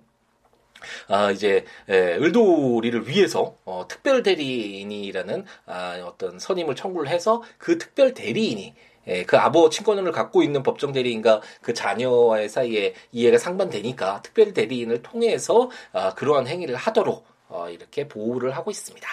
아, 1.08 1.32
이제, 1.32 1.66
에, 1.90 2.16
을돌이를 2.16 3.08
위해서, 3.08 3.56
어, 3.66 3.86
특별 3.88 4.24
대리인이라는, 4.24 5.46
아, 5.66 6.00
어떤 6.06 6.40
선임을 6.40 6.76
청구를 6.76 7.10
해서 7.10 7.42
그 7.58 7.78
특별 7.78 8.14
대리인이, 8.14 8.74
에, 9.08 9.24
그 9.26 9.38
아버 9.38 9.70
친권을 9.70 10.12
갖고 10.12 10.44
있는 10.44 10.64
법정 10.64 10.92
대리인과 10.92 11.42
그 11.62 11.74
자녀와의 11.74 12.50
사이에 12.50 12.94
이해가 13.12 13.38
상반되니까 13.38 14.22
특별 14.22 14.54
대리인을 14.54 15.02
통해서, 15.02 15.70
아, 15.94 16.14
그러한 16.14 16.48
행위를 16.48 16.76
하도록, 16.76 17.26
어, 17.50 17.70
이렇게 17.70 18.08
보호를 18.08 18.56
하고 18.56 18.72
있습니다. 18.72 19.08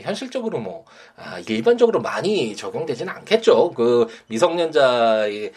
현실적으로 0.00 0.58
뭐 0.58 0.84
아, 1.16 1.38
일반적으로 1.48 2.00
많이 2.00 2.56
적용되지는 2.56 3.12
않겠죠. 3.12 3.70
그 3.70 4.08
미성년자의 4.28 5.52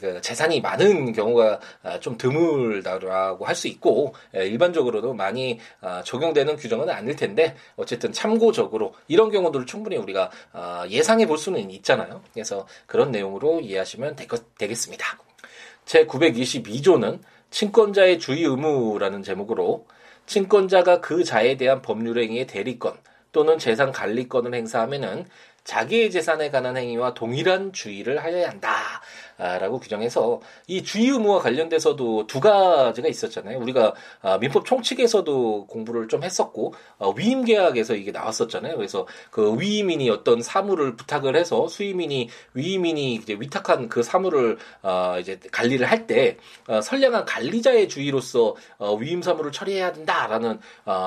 그 0.00 0.20
재산이 0.22 0.60
많은 0.60 1.12
경우가 1.12 1.60
아, 1.82 2.00
좀 2.00 2.16
드물다라고 2.18 3.46
할 3.46 3.60
수 3.60 3.68
있고 3.68 4.14
에, 4.34 4.46
일반적으로도 4.46 5.12
많이 5.12 5.58
아, 5.82 6.02
적용되는 6.02 6.56
규정은 6.56 6.88
아닐 6.88 7.14
텐데 7.14 7.56
어쨌든 7.76 8.10
참고적으로 8.10 8.94
이런 9.06 9.30
경우들을 9.30 9.66
충분히 9.66 9.96
우리가 9.98 10.30
아, 10.52 10.86
예상해 10.88 11.26
볼 11.26 11.36
수는 11.36 11.70
있잖아요. 11.70 12.22
그래서 12.32 12.66
그런 12.86 13.10
내용으로 13.10 13.60
이해하시면 13.60 14.16
되, 14.16 14.26
되겠습니다. 14.56 15.18
제 15.84 16.06
922조는 16.06 17.20
친권자의 17.50 18.18
주의 18.18 18.44
의무라는 18.44 19.22
제목으로 19.22 19.86
친권자가 20.30 21.00
그 21.00 21.24
자에 21.24 21.56
대한 21.56 21.82
법률행위의 21.82 22.46
대리권 22.46 22.96
또는 23.32 23.58
재산 23.58 23.90
관리권을 23.90 24.54
행사하면은 24.54 25.26
자기의 25.64 26.12
재산에 26.12 26.52
관한 26.52 26.76
행위와 26.76 27.14
동일한 27.14 27.72
주의를 27.72 28.22
하여야 28.22 28.48
한다. 28.50 28.70
라고 29.38 29.78
규정해서 29.78 30.40
이 30.66 30.82
주의 30.82 31.08
의무와 31.08 31.40
관련돼서도 31.40 32.26
두 32.26 32.40
가지가 32.40 33.08
있었잖아요. 33.08 33.58
우리가 33.58 33.94
아, 34.22 34.38
민법 34.38 34.66
총칙에서도 34.66 35.66
공부를 35.66 36.08
좀 36.08 36.22
했었고 36.22 36.74
어, 36.98 37.10
위임 37.12 37.44
계약에서 37.44 37.94
이게 37.94 38.10
나왔었잖아요. 38.10 38.76
그래서 38.76 39.06
그 39.30 39.58
위임인이 39.58 40.08
어떤 40.10 40.42
사물을 40.42 40.96
부탁을 40.96 41.36
해서 41.36 41.68
수임인이 41.68 42.28
위임인이 42.54 43.14
이제 43.14 43.36
위탁한 43.38 43.88
그 43.88 44.02
사물을 44.02 44.58
어, 44.82 45.16
이제 45.18 45.38
관리를 45.50 45.90
할때 45.90 46.36
어, 46.68 46.80
선량한 46.80 47.24
관리자의 47.24 47.88
주의로서 47.88 48.54
위임 49.00 49.22
사물을 49.22 49.52
처리해야 49.52 49.92
된다라는 49.92 50.58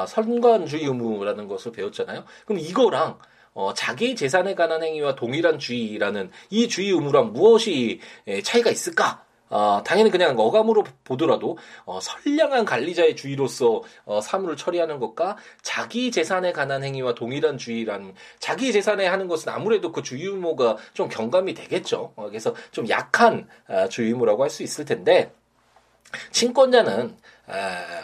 선관 0.07 0.65
주의 0.65 0.83
의무라는 0.85 1.47
것을 1.47 1.71
배웠잖아요. 1.71 2.23
그럼 2.45 2.59
이거랑 2.59 3.17
어, 3.53 3.73
자기 3.73 4.15
재산에 4.15 4.55
관한 4.55 4.83
행위와 4.83 5.15
동일한 5.15 5.59
주의라는 5.59 6.31
이 6.49 6.67
주의 6.67 6.89
의무란 6.89 7.33
무엇이 7.33 7.99
차이가 8.43 8.69
있을까? 8.69 9.23
어, 9.49 9.83
당연히 9.85 10.09
그냥 10.09 10.35
어감으로 10.39 10.83
보더라도 11.03 11.59
어, 11.85 11.99
선량한 12.01 12.65
관리자의 12.65 13.15
주의로서 13.15 13.83
어, 14.03 14.19
사물을 14.19 14.57
처리하는 14.57 14.99
것과 14.99 15.37
자기 15.61 16.09
재산에 16.09 16.51
관한 16.53 16.83
행위와 16.83 17.13
동일한 17.13 17.59
주의라는 17.59 18.15
자기 18.39 18.71
재산에 18.71 19.05
하는 19.05 19.27
것은 19.27 19.49
아무래도 19.49 19.91
그 19.91 20.01
주의 20.01 20.23
의무가 20.23 20.77
좀 20.95 21.07
경감이 21.07 21.53
되겠죠. 21.53 22.13
어, 22.15 22.29
그래서 22.29 22.55
좀 22.71 22.89
약한 22.89 23.47
어, 23.67 23.87
주의 23.89 24.09
의무라고 24.09 24.41
할 24.43 24.49
수 24.49 24.63
있을 24.63 24.85
텐데 24.85 25.31
친권자는 26.31 27.15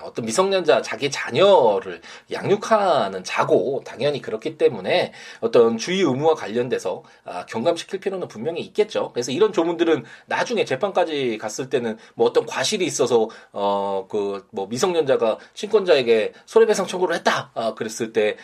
어떤 0.04 0.26
미성년자 0.26 0.82
자기 0.82 1.10
자녀를 1.10 2.02
양육하는 2.32 3.24
자고 3.24 3.82
당연히 3.86 4.22
그렇기 4.22 4.58
때문에 4.58 5.14
어떤 5.40 5.78
주의 5.78 6.02
의무와 6.02 6.36
관련돼서 6.36 7.04
아, 7.24 7.46
경감시킬 7.46 8.00
필요는 8.00 8.28
분명히 8.28 8.62
있겠죠. 8.62 9.12
그래서 9.14 9.32
이런 9.32 9.54
조문들은 9.54 10.04
나중에 10.26 10.66
재판까지 10.66 11.38
갔을 11.40 11.70
때는 11.70 11.98
뭐 12.16 12.28
어떤 12.28 12.46
과실이 12.46 12.86
있어서 12.86 13.30
어 13.54 14.06
그 14.10 14.40
뭐 14.52 14.68
미성년자가 14.68 15.38
친권자에게 15.54 16.34
손해배상 16.46 16.88
청구를 16.88 17.16
했다. 17.16 17.52
아, 17.54 17.74
그랬을 17.76 18.14
때 18.14 18.38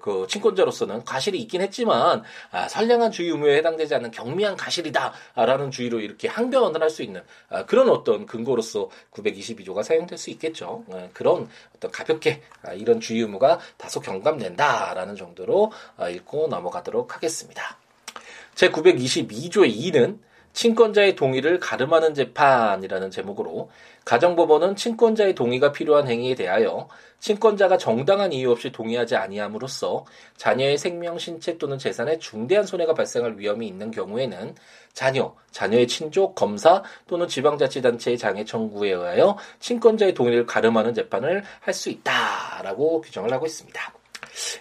그 0.00 0.26
친권자로서는 0.28 1.04
과실이 1.04 1.38
있긴 1.40 1.60
했지만 1.62 2.22
아, 2.50 2.68
선량한 2.68 3.10
주의 3.12 3.30
의무에 3.30 3.56
해당되지 3.58 3.94
않는 3.96 4.10
경미한 4.10 4.56
과실이다라는 4.56 5.70
주의로 5.70 6.00
이렇게 6.00 6.28
항변을 6.28 6.80
할 6.82 6.92
수 6.92 7.02
있는 7.02 7.22
아, 7.48 7.64
그런 7.64 7.88
어떤 7.88 8.26
근거로서 8.26 8.90
922조가 9.12 9.82
사용됩니다. 9.82 10.11
될 10.12 10.18
수 10.18 10.30
있겠죠. 10.30 10.84
어, 10.88 11.10
그런 11.12 11.48
어떤 11.74 11.90
가볍게 11.90 12.42
아, 12.62 12.72
이런 12.72 13.00
주의 13.00 13.20
의무가 13.20 13.58
다소 13.76 14.00
경감된다라는 14.00 15.16
정도로 15.16 15.72
어, 15.96 16.08
읽고 16.08 16.48
넘어가도록 16.48 17.14
하겠습니다. 17.14 17.78
제 18.54 18.70
922조의 18.70 19.74
2는 19.74 20.18
친권자의 20.52 21.16
동의를 21.16 21.58
가름하는 21.58 22.14
재판이라는 22.14 23.10
제목으로 23.10 23.70
가정법원은 24.04 24.76
친권자의 24.76 25.34
동의가 25.34 25.72
필요한 25.72 26.08
행위에 26.08 26.34
대하여 26.34 26.88
친권자가 27.20 27.78
정당한 27.78 28.32
이유 28.32 28.50
없이 28.50 28.72
동의하지 28.72 29.14
아니함으로써 29.14 30.04
자녀의 30.36 30.76
생명, 30.76 31.18
신체 31.18 31.56
또는 31.56 31.78
재산에 31.78 32.18
중대한 32.18 32.66
손해가 32.66 32.94
발생할 32.94 33.38
위험이 33.38 33.68
있는 33.68 33.92
경우에는 33.92 34.56
자녀, 34.92 35.34
자녀의 35.52 35.86
친족, 35.86 36.34
검사 36.34 36.82
또는 37.06 37.28
지방자치단체의 37.28 38.18
장애 38.18 38.44
청구에 38.44 38.90
의하여 38.90 39.38
친권자의 39.60 40.14
동의를 40.14 40.46
가름하는 40.46 40.94
재판을 40.94 41.44
할 41.60 41.72
수 41.72 41.88
있다라고 41.88 43.00
규정을 43.00 43.32
하고 43.32 43.46
있습니다. 43.46 44.01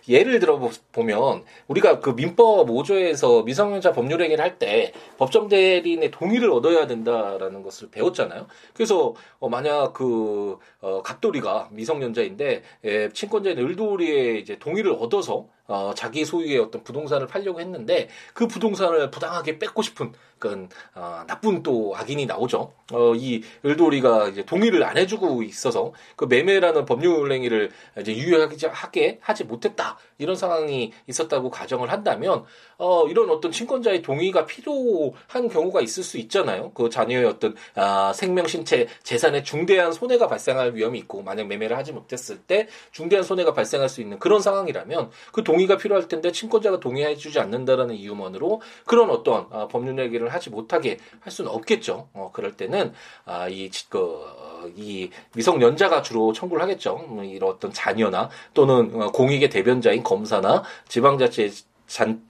예를 0.07 0.39
들어 0.39 0.59
보면 0.91 1.43
우리가 1.67 1.99
그 1.99 2.11
민법 2.11 2.67
5조에서 2.67 3.45
미성년자 3.45 3.93
법률 3.93 4.21
행위를 4.21 4.43
할 4.43 4.51
때 4.59 4.91
법정 5.17 5.47
대리인의 5.47 6.11
동의를 6.11 6.51
얻어야 6.51 6.85
된다라는 6.85 7.63
것을 7.63 7.89
배웠잖아요. 7.89 8.47
그래서 8.73 9.15
어 9.39 9.49
만약 9.49 9.93
그 9.93 10.57
어, 10.81 11.01
갑돌이가 11.01 11.69
미성년자인데 11.71 12.63
예, 12.85 13.09
친권자인 13.13 13.57
을돌이의 13.57 14.41
이제 14.41 14.59
동의를 14.59 14.91
얻어서 14.99 15.47
어, 15.67 15.93
자기 15.95 16.25
소유의 16.25 16.59
어떤 16.59 16.83
부동산을 16.83 17.27
팔려고 17.27 17.59
했는데 17.59 18.09
그 18.33 18.47
부동산을 18.47 19.11
부당하게 19.11 19.59
뺏고 19.59 19.81
싶은 19.81 20.13
그런 20.41 20.69
어, 20.95 21.23
나쁜 21.27 21.63
또 21.63 21.93
악인이 21.95 22.25
나오죠. 22.25 22.73
어, 22.91 23.13
이 23.15 23.43
을돌이가 23.63 24.29
이제 24.29 24.43
동의를 24.43 24.83
안 24.83 24.97
해주고 24.97 25.43
있어서 25.43 25.93
그 26.17 26.25
매매라는 26.25 26.85
법률 26.85 27.31
행위를 27.31 27.71
이제 27.99 28.13
유효하게 28.13 29.19
하지 29.21 29.43
못했다 29.45 29.97
이런 30.17 30.35
상황이 30.35 30.91
있었다고 31.07 31.51
가정을 31.51 31.91
한다면 31.91 32.43
어, 32.77 33.07
이런 33.07 33.29
어떤 33.29 33.51
친권자의 33.51 34.01
동의가 34.01 34.45
필요한 34.45 35.47
경우가 35.49 35.81
있을 35.81 36.03
수 36.03 36.17
있잖아요. 36.17 36.71
그 36.73 36.89
자녀의 36.89 37.25
어떤 37.25 37.55
아, 37.75 38.11
생명, 38.13 38.47
신체, 38.47 38.87
재산에 39.03 39.43
중대한 39.43 39.93
손해가 39.93 40.27
발생할 40.27 40.73
위험이 40.73 40.99
있고 40.99 41.21
만약 41.21 41.45
매매를 41.47 41.77
하지 41.77 41.91
못했을 41.93 42.39
때 42.39 42.67
중대한 42.91 43.23
손해가 43.23 43.53
발생할 43.53 43.87
수 43.87 44.01
있는 44.01 44.17
그런 44.17 44.41
상황이라면 44.41 45.11
그 45.31 45.43
동의가 45.51 45.77
필요할 45.77 46.07
텐데 46.07 46.31
친권자가 46.31 46.79
동의해 46.79 47.15
주지 47.15 47.39
않는다라는 47.39 47.95
이유만으로 47.95 48.61
그런 48.85 49.09
어떤 49.09 49.47
아, 49.51 49.67
법률 49.67 49.99
얘기를 49.99 50.29
하지 50.29 50.49
못하게 50.49 50.97
할 51.19 51.31
수는 51.31 51.51
없겠죠. 51.51 52.07
어, 52.13 52.31
그럴 52.33 52.53
때는 52.53 52.93
아, 53.25 53.49
이, 53.49 53.69
그, 53.89 54.71
이 54.77 55.09
미성년자가 55.35 56.01
주로 56.01 56.31
청구를 56.31 56.63
하겠죠. 56.63 56.95
뭐 57.09 57.23
이런 57.23 57.49
어떤 57.49 57.73
자녀나 57.73 58.29
또는 58.53 58.91
어, 59.01 59.11
공익의 59.11 59.49
대변자인 59.49 60.03
검사나 60.03 60.63
지방자치 60.87 61.51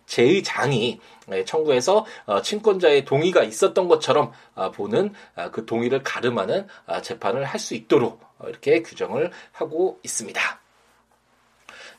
제 0.08 0.42
장이 0.42 1.00
예, 1.32 1.46
청구해서 1.46 2.06
어, 2.26 2.42
친권자의 2.42 3.06
동의가 3.06 3.44
있었던 3.44 3.88
것처럼 3.88 4.32
아, 4.56 4.72
보는 4.72 5.14
아, 5.36 5.52
그 5.52 5.66
동의를 5.66 6.02
가름하는 6.02 6.66
아, 6.88 7.02
재판을 7.02 7.46
할 7.46 7.60
수 7.60 7.76
있도록 7.76 8.22
어, 8.40 8.48
이렇게 8.50 8.82
규정을 8.82 9.30
하고 9.52 10.00
있습니다. 10.04 10.61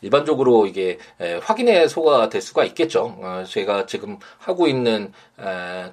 일반적으로 0.02 0.66
이게 0.66 0.98
확인의 1.42 1.88
소가 1.88 2.28
될 2.28 2.42
수가 2.42 2.64
있겠죠. 2.64 3.16
어, 3.20 3.44
제가 3.48 3.86
지금 3.86 4.18
하고 4.38 4.66
있는 4.66 5.12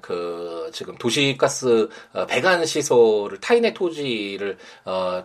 그 0.01 0.69
지금 0.73 0.95
도시가스 0.97 1.89
어, 2.13 2.25
배관 2.25 2.65
시설을 2.65 3.39
타인의 3.39 3.73
토지를 3.73 4.57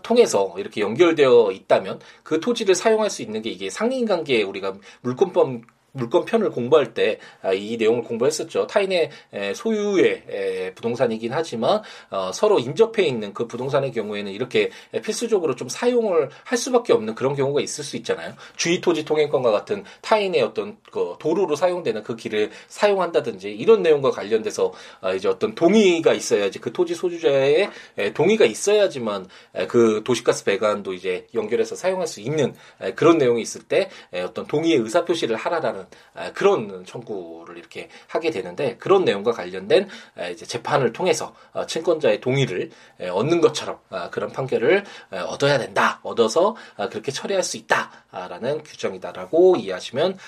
통해서 0.03 0.55
이렇게 0.59 0.81
연결되어 0.81 1.51
있다면 1.53 2.01
그 2.23 2.41
토지를 2.41 2.75
사용할 2.75 3.11
수 3.11 3.23
있는 3.23 3.43
게 3.43 3.51
이게 3.51 3.71
상인관계 3.71 4.43
우리가 4.43 4.75
물권법 5.01 5.63
물건편을 5.95 6.51
공부할 6.51 6.93
때이 6.93 7.17
아, 7.43 7.53
내용을 7.53 8.03
공부했었죠. 8.03 8.67
타인의 8.67 9.11
소유의 9.55 10.73
부동산이긴 10.75 11.33
하지만 11.33 11.83
어, 12.11 12.31
서로 12.33 12.59
인접해 12.59 13.05
있는 13.05 13.33
그 13.33 13.47
부동산의 13.47 13.93
경우에는 13.93 14.31
이렇게 14.33 14.71
필수적으로 15.03 15.55
좀 15.55 15.69
사용을 15.69 16.31
할 16.43 16.59
수밖에 16.59 16.93
없는 16.93 17.15
그런 17.15 17.35
경우가 17.35 17.61
있을 17.61 17.85
수 17.85 17.97
있잖아요. 17.97 18.35
주의 18.57 18.81
토지 18.81 19.05
통행권과 19.05 19.51
같은 19.51 19.85
타인의 20.03 20.43
어떤 20.43 20.77
그 20.91 21.15
도로로 21.19 21.57
사용되는 21.57 22.03
그 22.03 22.17
길을 22.17 22.51
사용한다든지 22.69 23.51
이런 23.51 23.83
내용과 23.83 24.11
관련돼서 24.11 24.73
아, 25.01 25.13
이제 25.13 25.29
어떤 25.29 25.55
동의가 25.55 26.13
있어야지 26.13 26.59
그 26.59 26.73
토지 26.73 26.95
소유자의 26.95 27.71
동의가 28.15 28.45
있어야지만 28.45 29.27
그 29.69 30.03
도시가스 30.05 30.45
배관도 30.45 30.93
이제 30.93 31.27
연결해서 31.35 31.77
사용할 31.77 32.07
수 32.07 32.21
있는 32.21 32.55
그런 32.97 33.19
내용이 33.19 33.41
있을 33.43 33.63
때 33.63 33.89
어떤 34.13 34.47
동의의 34.47 34.79
의사 34.79 35.05
표시를 35.05 35.37
하라라는 35.37 35.84
하는 35.85 35.89
아, 36.15 36.33
그런 36.33 36.85
청구를 36.85 37.59
이렇게 37.59 37.89
하게 38.07 38.31
되는데 38.31 38.77
그런 38.77 39.05
내용과 39.05 39.33
관련된 39.33 39.89
아, 40.17 40.29
이제 40.29 40.47
재판을 40.47 40.93
통해서 40.93 41.35
어, 41.53 41.67
친권자의 41.67 42.21
동의를 42.21 42.71
얻는 43.11 43.41
것처럼 43.41 43.79
아, 43.91 44.11
그런 44.11 44.31
판결을 44.31 44.85
얻어야 45.11 45.59
된다. 45.59 46.01
얻어서 46.03 46.57
그렇게 46.91 47.13
처리할 47.13 47.43
수 47.43 47.57
있다라는 47.57 48.63
규정이다라고 48.63 49.57
이해하시면 49.57 50.19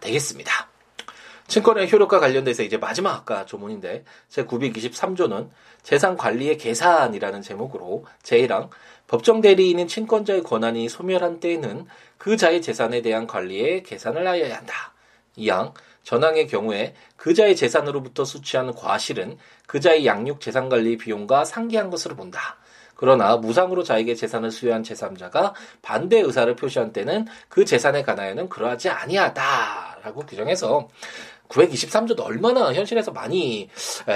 되겠습니다. 0.00 0.68
친권의 1.48 1.90
효력과 1.92 2.18
관련돼서 2.18 2.62
이제 2.62 2.76
마지막 2.76 3.14
아까 3.14 3.44
조문인데 3.44 4.04
제 4.28 4.44
923조는 4.44 5.50
재산 5.82 6.16
관리의 6.16 6.58
계산이라는 6.58 7.42
제목으로 7.42 8.04
제1항 8.22 8.70
법정 9.06 9.40
대리인은 9.40 9.86
친권자의 9.86 10.42
권한이 10.42 10.88
소멸한 10.88 11.38
때에는 11.38 11.86
그 12.18 12.36
자의 12.36 12.60
재산에 12.60 13.02
대한 13.02 13.26
관리에 13.26 13.82
계산을 13.82 14.26
하여야 14.26 14.56
한다. 14.56 14.95
이항 15.36 15.72
전항의 16.02 16.46
경우에 16.46 16.94
그자의 17.16 17.56
재산으로부터 17.56 18.24
수취한 18.24 18.74
과실은 18.74 19.38
그자의 19.66 20.06
양육 20.06 20.40
재산 20.40 20.68
관리 20.68 20.96
비용과 20.96 21.44
상기한 21.44 21.90
것으로 21.90 22.16
본다. 22.16 22.56
그러나 22.94 23.36
무상으로 23.36 23.82
자에게 23.82 24.14
재산을 24.14 24.50
수여한 24.50 24.82
제3자가 24.82 25.52
반대 25.82 26.18
의사를 26.20 26.54
표시한 26.56 26.92
때는 26.92 27.26
그 27.48 27.64
재산에 27.64 28.02
관하여는 28.02 28.48
그러하지 28.48 28.88
아니하다라고 28.88 30.22
규정해서 30.26 30.88
923조도 31.48 32.20
얼마나 32.20 32.72
현실에서 32.72 33.12
많이 33.12 33.68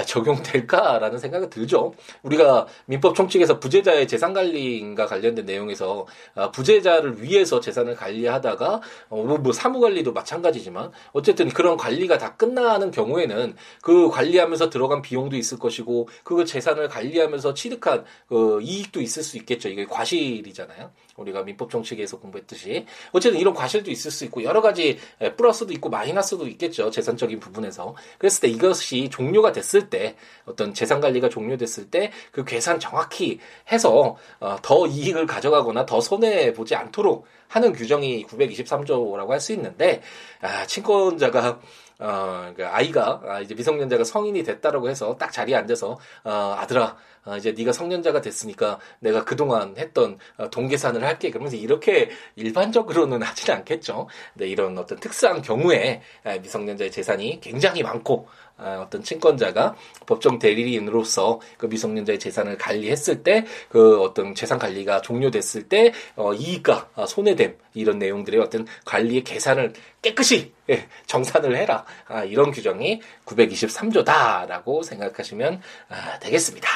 적용될까라는 0.05 1.17
생각이 1.19 1.49
들죠. 1.49 1.93
우리가 2.23 2.67
민법 2.85 3.15
총칙에서 3.15 3.59
부재자의 3.59 4.07
재산 4.07 4.33
관리인가 4.33 5.05
관련된 5.05 5.45
내용에서 5.45 6.05
아, 6.35 6.51
부재자를 6.51 7.21
위해서 7.21 7.59
재산을 7.59 7.95
관리하다가 7.95 8.81
어, 9.09 9.23
뭐, 9.23 9.37
뭐 9.37 9.53
사무 9.53 9.79
관리도 9.79 10.13
마찬가지지만 10.13 10.91
어쨌든 11.13 11.49
그런 11.49 11.77
관리가 11.77 12.17
다 12.17 12.35
끝나는 12.35 12.91
경우에는 12.91 13.55
그 13.81 14.09
관리하면서 14.09 14.69
들어간 14.69 15.01
비용도 15.01 15.35
있을 15.35 15.59
것이고 15.59 16.07
그 16.23 16.45
재산을 16.45 16.87
관리하면서 16.87 17.53
취득한 17.53 18.05
그 18.27 18.59
이익도 18.61 19.01
있을 19.01 19.23
수 19.23 19.37
있겠죠. 19.37 19.69
이게 19.69 19.85
과실이잖아요. 19.85 20.91
우리가 21.17 21.43
민법 21.43 21.69
정책에서 21.69 22.19
공부했듯이 22.19 22.85
어쨌든 23.11 23.39
이런 23.39 23.53
과실도 23.53 23.91
있을 23.91 24.11
수 24.11 24.25
있고 24.25 24.43
여러 24.43 24.61
가지 24.61 24.97
플러스도 25.37 25.73
있고 25.73 25.89
마이너스도 25.89 26.47
있겠죠 26.47 26.89
재산 26.89 27.17
적인 27.21 27.39
부분에서 27.39 27.95
그랬을 28.17 28.41
때 28.41 28.47
이것이 28.49 29.09
종료가 29.09 29.51
됐을 29.53 29.89
때 29.89 30.15
어떤 30.45 30.73
재산 30.73 30.99
관리가 30.99 31.29
종료됐을 31.29 31.89
때 31.89 32.11
그 32.31 32.43
계산 32.43 32.79
정확히 32.79 33.39
해서 33.71 34.15
어, 34.39 34.55
더 34.61 34.87
이익을 34.87 35.25
가져가거나 35.27 35.85
더 35.85 36.01
손해 36.01 36.53
보지 36.53 36.75
않도록 36.75 37.25
하는 37.47 37.73
규정이 37.73 38.25
923조라고 38.25 39.27
할 39.27 39.39
수 39.39 39.53
있는데 39.53 40.01
아, 40.41 40.65
친권자가 40.65 41.59
어, 42.01 42.51
그 42.55 42.65
아이가 42.65 43.21
아, 43.25 43.39
이제 43.39 43.53
미성년자가 43.53 44.03
성인이 44.03 44.43
됐다라고 44.43 44.89
해서 44.89 45.15
딱 45.17 45.31
자리에 45.31 45.55
앉아서 45.55 45.99
어, 46.23 46.55
아들아 46.57 46.97
어, 47.25 47.37
이제 47.37 47.51
네가 47.51 47.71
성년자가 47.71 48.21
됐으니까 48.21 48.79
내가 48.99 49.23
그동안 49.23 49.75
했던 49.77 50.17
어, 50.37 50.49
동계산을 50.49 51.03
할게 51.03 51.29
그러면서 51.29 51.57
이렇게 51.57 52.09
일반적으로는 52.35 53.21
하지는 53.23 53.59
않겠죠. 53.59 54.07
근데 54.33 54.47
이런 54.47 54.77
어떤 54.79 54.99
특수한 54.99 55.43
경우에 55.43 56.01
미성년자의 56.41 56.91
재산이 56.91 57.39
굉장히 57.41 57.83
많고 57.83 58.27
어, 58.61 58.83
어떤 58.85 59.03
친권자가 59.03 59.75
법정 60.05 60.39
대리인으로서 60.39 61.41
그 61.57 61.65
미성년자의 61.65 62.19
재산을 62.19 62.57
관리했을 62.57 63.23
때 63.23 63.45
그 63.69 64.01
어떤 64.01 64.35
재산 64.35 64.59
관리가 64.59 65.01
종료됐을 65.01 65.69
때 65.69 65.93
어, 66.15 66.33
이익과 66.33 66.89
어, 66.95 67.05
손해됨 67.05 67.57
이런 67.73 67.99
내용들의 67.99 68.39
어떤 68.39 68.67
관리의 68.85 69.23
계산을 69.23 69.73
깨끗이 70.01 70.53
예, 70.69 70.87
정산을 71.05 71.55
해라 71.55 71.85
아, 72.07 72.23
이런 72.23 72.51
규정이 72.51 73.01
923조다라고 73.25 74.83
생각하시면 74.83 75.61
아, 75.89 76.19
되겠습니다. 76.19 76.67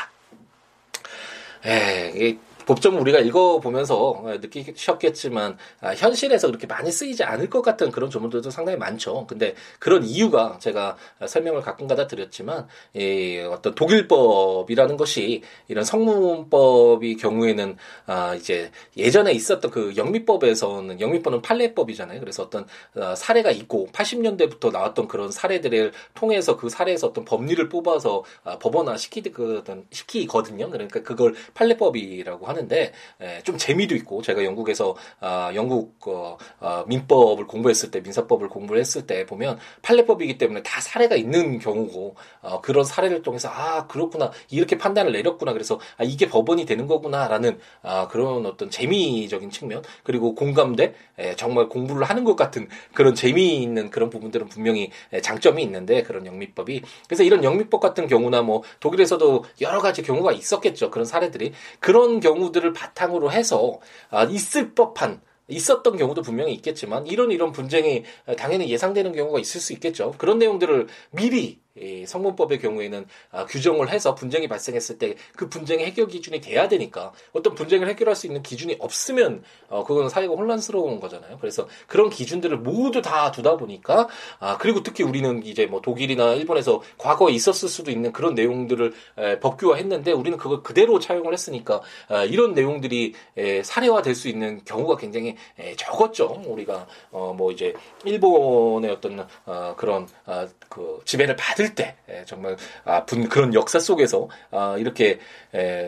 예, 1.66 2.38
법정을 2.66 3.00
우리가 3.02 3.20
읽어보면서 3.20 4.24
느끼셨겠지만 4.42 5.58
아, 5.82 5.94
현실에서 5.94 6.48
그렇게 6.48 6.68
많이 6.68 6.92
쓰이지 6.92 7.24
않을 7.24 7.50
것 7.50 7.62
같은 7.62 7.92
그런 7.92 8.10
조문들도 8.10 8.50
상당히 8.50 8.78
많죠. 8.78 9.26
근데 9.28 9.56
그런 9.80 10.04
이유가 10.04 10.58
제가 10.60 10.98
설명을 11.26 11.62
가끔가다 11.62 12.08
드렸지만 12.08 12.68
이 12.94 13.38
어떤 13.50 13.76
독일법이라는 13.76 14.98
것이 14.98 15.44
이런 15.68 15.84
성문법이 15.84 17.18
경우에는 17.18 17.78
아 18.08 18.36
이제 18.36 18.72
예전에 18.98 19.32
있었던 19.34 19.72
그 19.72 19.94
영미법에서는 19.96 21.00
영미법은 21.00 21.42
판례법이잖아요. 21.42 22.20
그래서 22.20 22.44
어떤 22.44 22.66
어, 22.96 23.16
사례가 23.16 23.52
있고 23.52 23.88
80년대부터 23.92 24.72
나왔던 24.72 25.08
그런 25.08 25.32
사례들을 25.32 25.92
통해서 26.14 26.58
그 26.58 26.70
사례에서 26.70 27.08
어떤 27.08 27.26
법리를 27.26 27.70
뽑아서 27.70 28.24
아, 28.44 28.58
법원화 28.58 28.98
시키드 28.98 29.32
그 29.32 29.64
시키거든요. 29.92 30.70
그러니까 30.70 31.04
그걸 31.04 31.36
판례법이라고 31.54 32.46
하는 32.46 32.55
하는데 32.56 32.92
에, 33.22 33.42
좀 33.44 33.58
재미도 33.58 33.96
있고 33.96 34.22
제가 34.22 34.44
영국에서 34.44 34.96
아, 35.20 35.52
영국 35.56 35.96
어, 36.08 36.38
어, 36.60 36.84
민법을 36.88 37.48
공부했을 37.48 37.92
때 37.92 38.02
민사법을 38.02 38.50
공부를 38.50 38.80
했을 38.80 39.06
때 39.06 39.26
보면 39.26 39.58
판례법이기 39.82 40.38
때문에 40.38 40.64
다 40.64 40.82
사례가 40.82 41.16
있는 41.16 41.60
경우고 41.60 42.16
어, 42.42 42.62
그런 42.62 42.84
사례를 42.84 43.22
통해서 43.22 43.50
아 43.50 43.88
그렇구나 43.88 44.32
이렇게 44.50 44.78
판단을 44.78 45.12
내렸구나 45.12 45.54
그래서 45.54 45.80
아, 45.98 46.04
이게 46.04 46.28
법원이 46.28 46.66
되는 46.66 46.88
거구나라는 46.88 47.60
아, 47.82 48.08
그런 48.08 48.46
어떤 48.46 48.70
재미적인 48.70 49.50
측면 49.50 49.84
그리고 50.04 50.36
공감대 50.36 50.94
에, 51.18 51.36
정말 51.36 51.70
공부를 51.70 52.04
하는 52.04 52.24
것 52.24 52.36
같은 52.36 52.68
그런 52.94 53.16
재미있는 53.16 53.90
그런 53.90 54.10
부분들은 54.10 54.48
분명히 54.48 54.92
에, 55.14 55.22
장점이 55.22 55.62
있는데 55.64 56.04
그런 56.04 56.26
영미법이. 56.26 56.82
그래서 57.08 57.24
이런 57.24 57.44
영미법 57.44 57.80
같은 57.80 58.08
경우나 58.08 58.42
뭐 58.42 58.64
독일에서도 58.80 59.46
여러 59.62 59.82
가지 59.82 60.02
경우가 60.02 60.32
있었겠죠 60.32 60.92
그런 60.92 61.06
사례들이. 61.06 61.54
그런 61.80 62.20
경우 62.20 62.45
경우들을 62.46 62.74
바탕으로 62.74 63.32
해서 63.32 63.80
아, 64.10 64.24
있을 64.24 64.74
법한 64.74 65.22
있었던 65.48 65.98
경우도 65.98 66.22
분명히 66.24 66.54
있겠지만 66.54 67.06
이런 67.06 67.32
이런 67.32 67.52
분쟁이 67.52 68.04
당연히 68.38 68.70
예상되는 68.70 69.12
경우가 69.14 69.40
있을 69.40 69.62
수 69.62 69.74
있겠죠. 69.74 70.16
그런 70.18 70.40
내용들을 70.40 70.88
미리 71.12 71.44
이 71.44 71.60
성문법의 72.06 72.60
경우에는 72.60 73.06
아, 73.32 73.46
규정을 73.46 73.90
해서 73.90 74.16
분쟁이 74.16 74.48
발생했을 74.48 74.98
때 74.98 75.16
그 75.36 75.50
분쟁의 75.50 75.86
해결 75.86 76.08
기준이 76.08 76.42
돼야 76.42 76.68
되니까 76.68 77.12
어떤 77.34 77.56
분쟁을 77.56 77.88
해결할 77.90 78.16
수 78.16 78.28
있는 78.28 78.42
기준이 78.42 78.78
없으면 78.80 79.44
어, 79.70 79.84
그건 79.84 80.10
사회가 80.10 80.34
혼란스러운 80.34 81.00
거잖아요. 81.00 81.38
그래서 81.40 81.68
그런 81.88 82.10
기준들을 82.10 82.58
모두 82.58 83.02
다 83.02 83.32
두다 83.32 83.58
보니까 83.58 84.08
아, 84.40 84.58
그리고 84.58 84.84
특히 84.84 85.04
우리는 85.04 85.44
이제 85.44 85.66
뭐 85.66 85.82
독일이나 85.82 86.34
일본에서 86.34 86.82
과거에 86.98 87.34
있었을 87.34 87.70
수도 87.70 87.92
있는 87.92 88.12
그런 88.12 88.34
내용들을 88.36 88.94
에, 89.18 89.40
법규화했는데 89.40 90.12
우리는 90.12 90.38
그걸 90.38 90.64
그대로 90.64 91.00
차용을 91.00 91.34
했으니까 91.34 91.82
아, 92.08 92.24
이런 92.24 92.54
내용들이 92.54 93.14
에, 93.38 93.64
사례화될 93.64 94.16
수 94.16 94.28
있는 94.30 94.64
경우가 94.64 94.98
굉장히 94.98 95.36
에, 95.60 95.76
적었죠. 95.76 96.44
우리가 96.46 96.88
어, 97.12 97.34
뭐 97.36 97.52
이제 97.52 97.74
일본의 98.06 98.92
어떤 98.92 99.28
어, 99.46 99.74
그런 99.78 100.08
어, 100.26 100.48
그 100.70 101.02
지배를 101.06 101.36
받을 101.36 101.65
때 101.74 101.96
정말 102.26 102.58
아픈 102.84 103.28
그런 103.30 103.54
역사 103.54 103.80
속에서 103.80 104.30
아, 104.52 104.76
이렇게 104.78 105.20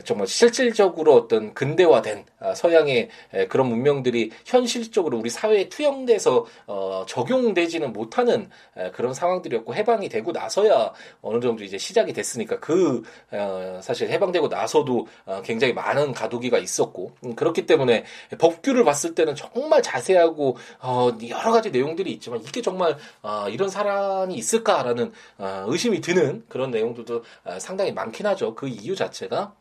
정말 0.05 0.27
실질적으로 0.27 1.15
어떤 1.15 1.53
근대화된 1.53 2.25
아, 2.39 2.53
서양의 2.53 3.09
그런 3.49 3.67
문명들이 3.67 4.31
현실적으로 4.45 5.17
우리 5.17 5.29
사회에 5.29 5.69
투영돼서 5.69 6.45
어, 6.67 7.05
적용되지는 7.07 7.93
못하는 7.93 8.49
그런 8.93 9.13
상황들이었고 9.13 9.73
해방이 9.73 10.07
되고 10.09 10.31
나서야 10.31 10.93
어느 11.21 11.39
정도 11.41 11.63
이제 11.63 11.77
시작이 11.77 12.13
됐으니까 12.13 12.59
그 12.59 13.01
어, 13.31 13.79
사실 13.81 14.09
해방되고 14.09 14.47
나서도 14.47 15.07
어, 15.25 15.41
굉장히 15.43 15.73
많은 15.73 16.13
가두기가 16.13 16.59
있었고 16.59 17.11
음, 17.25 17.35
그렇기 17.35 17.65
때문에 17.65 18.05
법규를 18.37 18.83
봤을 18.83 19.15
때는 19.15 19.35
정말 19.35 19.81
자세하고 19.81 20.57
여러 21.29 21.51
가지 21.51 21.71
내용들이 21.71 22.11
있지만 22.13 22.41
이게 22.41 22.61
정말 22.61 22.97
이런 23.49 23.69
사람이 23.69 24.35
있을까라는 24.35 25.11
의심이 25.67 26.01
드는 26.01 26.43
그런 26.47 26.71
내용들도 26.71 27.23
상당히 27.59 27.91
많긴 27.91 28.25
하죠. 28.27 28.55
그 28.55 28.67
이유 28.67 28.95
자체가 28.95 29.53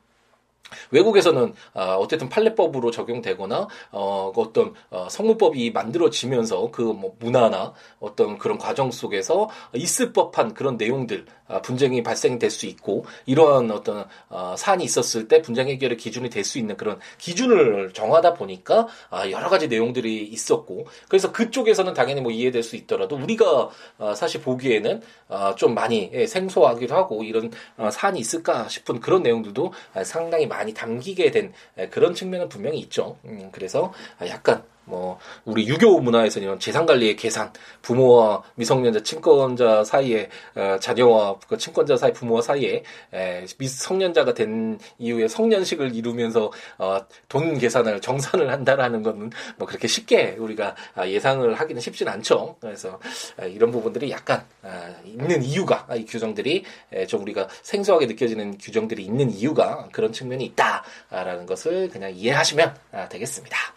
외국에서는 0.91 1.55
어, 1.75 1.83
어쨌든 1.99 2.29
판례법으로 2.29 2.91
적용되거나 2.91 3.69
어, 3.93 4.33
그 4.35 4.41
어떤 4.41 4.75
어, 4.91 5.07
성문법이 5.09 5.71
만들어지면서 5.71 6.71
그 6.71 6.97
뭐 6.97 7.15
문화나 7.19 7.75
어떤 8.01 8.39
그런 8.39 8.59
과정 8.59 8.91
속에서 8.91 9.49
있을 9.75 10.13
법한 10.13 10.55
그런 10.55 10.77
내용들 10.77 11.27
아, 11.49 11.61
분쟁이 11.61 12.03
발생될 12.03 12.51
수 12.51 12.67
있고 12.67 13.05
이러한 13.27 13.71
어떤 13.71 14.05
어, 14.29 14.55
사안이 14.57 14.83
있었을 14.85 15.29
때 15.29 15.43
분쟁 15.43 15.69
해결의 15.69 15.97
기준이 15.97 16.31
될 16.31 16.47
수 16.47 16.59
있는 16.61 16.77
그런 16.77 17.01
기준을 17.19 17.93
정하다 17.93 18.35
보니까 18.35 18.87
아, 19.11 19.29
여러 19.31 19.49
가지 19.49 19.67
내용들이 19.67 20.25
있었고 20.27 20.87
그래서 21.09 21.33
그쪽에서는 21.33 21.93
당연히 21.93 22.21
뭐 22.21 22.31
이해될 22.31 22.63
수 22.63 22.77
있더라도 22.77 23.17
우리가 23.17 23.69
어, 23.99 24.15
사실 24.15 24.41
보기에는 24.41 25.03
어, 25.29 25.55
좀 25.57 25.75
많이 25.75 26.09
예, 26.13 26.27
생소하기도 26.27 26.95
하고 26.95 27.25
이런 27.25 27.51
사안이 27.91 28.21
있을까 28.21 28.69
싶은 28.69 29.01
그런 29.01 29.23
내용들도 29.23 29.73
상당히 30.05 30.47
많이 30.47 30.56
담기게 30.75 31.31
된 31.31 31.53
예, 31.79 31.89
그런 31.89 32.15
측면은 32.15 32.49
분명히 32.49 32.79
있죠. 32.81 33.19
음, 33.25 33.51
그래서 33.53 33.93
약간 34.27 34.63
뭐 34.87 35.19
우리 35.45 35.69
유교 35.69 36.01
문화에서는 36.01 36.59
재산 36.59 36.87
관리의 36.87 37.17
계산, 37.17 37.53
부모와 37.83 38.43
미성년자 38.55 39.03
친권자 39.03 39.85
사이에 39.85 40.29
어, 40.55 40.79
자녀와 40.81 41.39
그 41.49 41.59
친권자 41.59 41.97
사이 41.97 42.13
부모와 42.13 42.41
사이에 42.41 42.83
에, 43.13 43.45
미성년자가 43.59 44.35
된 44.35 44.79
이후에 44.99 45.29
성년식을 45.29 45.95
이루면서 45.95 46.51
어, 46.79 47.01
돈 47.29 47.59
계산을 47.59 48.01
정산을 48.01 48.51
한다라는 48.51 49.03
것은 49.03 49.31
뭐 49.59 49.67
그렇게 49.67 49.89
쉽게 49.89 50.37
우리가 50.39 50.75
아, 50.95 51.07
예상을 51.07 51.53
하기는 51.55 51.81
쉽진 51.81 52.09
않죠. 52.09 52.57
그래서 52.61 52.99
아, 53.37 53.45
이런 53.45 53.71
부분들이 53.71 54.11
약간 54.11 54.45
아, 54.63 54.95
있는 55.05 55.43
이유가 55.43 55.87
이 55.95 56.05
규정들이 56.05 56.65
에, 56.93 57.07
좀 57.07 57.23
우리가 57.23 57.49
생소하게 57.63 58.07
느껴지는 58.07 58.59
규정들이 58.59 59.05
있는 59.05 59.31
이유가 59.31 59.89
그런 59.93 60.13
측면이 60.13 60.45
있다라는 60.45 61.47
것을 61.47 61.89
그냥 61.89 62.15
이해하시면 62.15 62.77
아, 62.93 63.09
되겠습니다. 63.09 63.76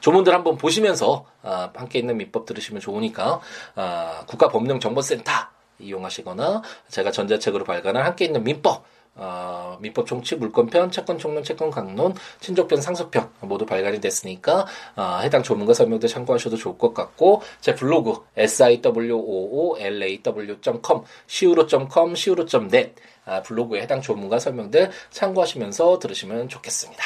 조문들 0.00 0.34
한번 0.34 0.56
보시면서 0.56 1.26
아, 1.42 1.70
함께 1.74 1.98
있는 1.98 2.16
민법 2.16 2.46
들으시면 2.46 2.80
좋으니까 2.80 3.40
아, 3.74 4.24
국가법령정보센터 4.26 5.32
이용하시거나 5.78 6.62
제가 6.88 7.10
전자책으로 7.10 7.64
발간한 7.64 8.04
함께 8.04 8.24
있는 8.24 8.44
민법 8.44 8.84
어, 9.14 9.76
민법 9.80 10.06
총칙, 10.06 10.38
물권편, 10.38 10.90
채권 10.90 11.18
총론, 11.18 11.44
채권 11.44 11.70
강론, 11.70 12.14
친족편, 12.40 12.80
상속편 12.80 13.28
모두 13.40 13.66
발간이 13.66 14.00
됐으니까 14.00 14.66
어, 14.96 15.18
해당 15.22 15.42
조문과 15.42 15.74
설명도 15.74 16.08
참고하셔도 16.08 16.56
좋을 16.56 16.78
것 16.78 16.94
같고 16.94 17.42
제 17.60 17.74
블로그 17.74 18.24
siwoolaw.com, 18.38 21.02
siwo.com, 21.28 22.12
siwo.net 22.12 22.94
아, 23.24 23.40
블로그에 23.42 23.82
해당 23.82 24.00
조문과 24.00 24.38
설명들 24.38 24.90
참고하시면서 25.10 25.98
들으시면 25.98 26.48
좋겠습니다. 26.48 27.04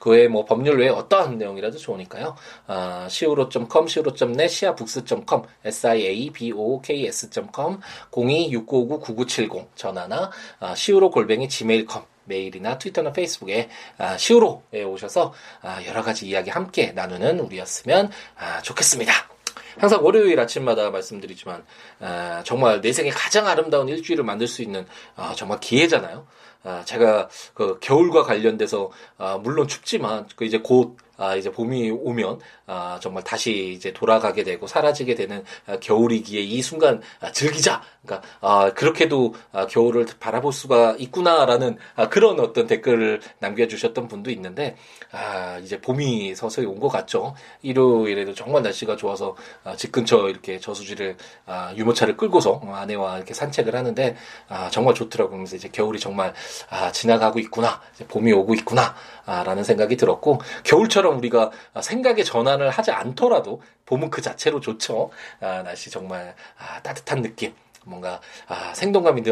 그 0.00 0.10
외에 0.10 0.26
뭐 0.26 0.44
법률 0.44 0.80
외에 0.80 0.88
어떠한 0.88 1.38
내용이라도 1.38 1.78
좋으니까요. 1.78 2.34
아, 2.66 3.06
siwo.com, 3.08 3.86
siwo.net, 3.86 4.46
siabooks.com, 4.46 5.42
siabooks.com, 5.64 7.78
026959-9970 8.10 9.68
전화나 9.76 10.32
아, 10.58 10.72
siwo 10.72 11.10
골뱅이 11.10 11.48
gmail.com 11.48 12.10
메일이나 12.24 12.78
트위터나 12.78 13.12
페이스북에 13.12 13.68
아, 13.98 14.16
시우로에 14.16 14.84
오셔서 14.84 15.32
아, 15.62 15.84
여러 15.86 16.02
가지 16.02 16.26
이야기 16.26 16.50
함께 16.50 16.92
나누는 16.92 17.40
우리였으면 17.40 18.10
아, 18.36 18.62
좋겠습니다. 18.62 19.12
항상 19.78 20.04
월요일 20.04 20.38
아침마다 20.40 20.90
말씀드리지만 20.90 21.64
아, 22.00 22.42
정말 22.44 22.80
내 22.80 22.92
생에 22.92 23.10
가장 23.10 23.46
아름다운 23.46 23.88
일주일을 23.88 24.24
만들 24.24 24.46
수 24.46 24.62
있는 24.62 24.86
아, 25.16 25.34
정말 25.36 25.60
기회잖아요. 25.60 26.26
아, 26.62 26.82
제가 26.84 27.28
그 27.54 27.78
겨울과 27.80 28.22
관련돼서 28.24 28.90
아, 29.18 29.38
물론 29.38 29.66
춥지만 29.68 30.26
그 30.36 30.44
이제 30.44 30.58
곧 30.58 30.96
아, 31.16 31.36
이제 31.36 31.50
봄이 31.52 31.90
오면 31.90 32.40
아, 32.66 32.98
정말 33.02 33.22
다시 33.22 33.74
이제 33.74 33.92
돌아가게 33.92 34.42
되고 34.42 34.66
사라지게 34.66 35.14
되는 35.16 35.44
아, 35.66 35.76
겨울이기에 35.78 36.40
이 36.40 36.62
순간 36.62 37.02
아, 37.20 37.30
즐기자. 37.30 37.82
그러니까 38.02 38.26
아, 38.40 38.72
그렇게도 38.72 39.34
아, 39.52 39.66
겨울을 39.66 40.06
바라볼 40.18 40.50
수가 40.54 40.96
있구나라는 40.98 41.76
아, 41.96 42.08
그런 42.08 42.40
어떤 42.40 42.66
댓글을 42.66 43.20
남겨주셨던 43.38 44.08
분도 44.08 44.30
있는데 44.30 44.76
아, 45.12 45.58
이제 45.58 45.78
봄이 45.80 46.34
서서히 46.34 46.66
온 46.66 46.80
것 46.80 46.88
같죠. 46.88 47.34
일요일에도 47.60 48.32
정말 48.32 48.62
날씨가 48.62 48.96
좋아서 48.96 49.36
아, 49.64 49.76
집 49.76 49.92
근처 49.92 50.26
이렇게 50.30 50.58
저수지를 50.58 51.18
아, 51.44 51.74
유모차를 51.76 52.16
끌고서 52.16 52.62
아내와 52.64 53.18
이렇게 53.18 53.34
산책을 53.34 53.76
하는데 53.76 54.16
아, 54.48 54.70
정말 54.70 54.94
좋더라고요. 54.94 55.36
그래서 55.36 55.56
이제 55.56 55.68
겨울이 55.70 55.98
정말 56.00 56.32
아, 56.68 56.92
지나가고 56.92 57.38
있구나, 57.38 57.80
이제 57.94 58.06
봄이 58.06 58.32
오고 58.32 58.54
있구나. 58.54 58.94
아, 59.26 59.42
라는 59.44 59.62
생각이 59.64 59.96
들었고 59.96 60.40
겨울처럼 60.64 61.18
우리가 61.18 61.50
생각의 61.80 62.24
전환을 62.24 62.70
하지 62.70 62.90
않더라도 62.90 63.62
봄은 63.86 64.10
그 64.10 64.20
자체로 64.22 64.60
좋죠. 64.60 65.10
아, 65.40 65.62
날씨 65.62 65.90
정말 65.90 66.34
아, 66.58 66.80
따뜻한 66.82 67.22
느낌. 67.22 67.54
뭔가 67.84 68.20
아, 68.46 68.74
생동감이 68.74 69.22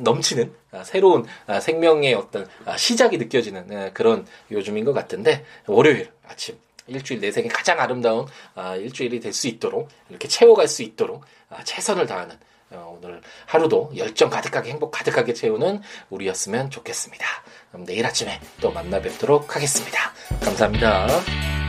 넘치는 0.00 0.54
아, 0.70 0.84
새로운 0.84 1.26
아, 1.46 1.58
생명의 1.60 2.14
어떤 2.14 2.48
아, 2.64 2.76
시작이 2.76 3.18
느껴지는 3.18 3.76
아, 3.76 3.90
그런 3.92 4.26
요즘인 4.50 4.84
것 4.84 4.92
같은데 4.92 5.44
월요일 5.66 6.10
아침 6.28 6.56
일주일 6.86 7.20
내 7.20 7.32
생에 7.32 7.48
가장 7.48 7.80
아름다운 7.80 8.26
아, 8.54 8.76
일주일이 8.76 9.18
될 9.20 9.32
수 9.32 9.48
있도록 9.48 9.88
이렇게 10.10 10.28
채워갈 10.28 10.68
수 10.68 10.82
있도록 10.82 11.24
아, 11.50 11.62
최선을 11.64 12.06
다하는 12.06 12.36
어, 12.36 12.38
오늘 12.78 13.20
하루도 13.46 13.92
열정 13.96 14.30
가득하게 14.30 14.70
행복 14.70 14.90
가득하게 14.90 15.34
채우는 15.34 15.82
우리였으면 16.10 16.70
좋겠습니다. 16.70 17.26
그럼 17.70 17.86
내일 17.86 18.06
아침에 18.06 18.40
또 18.60 18.70
만나 18.70 19.00
뵙도록 19.00 19.54
하겠습니다. 19.54 20.12
감사합니다. 20.42 21.61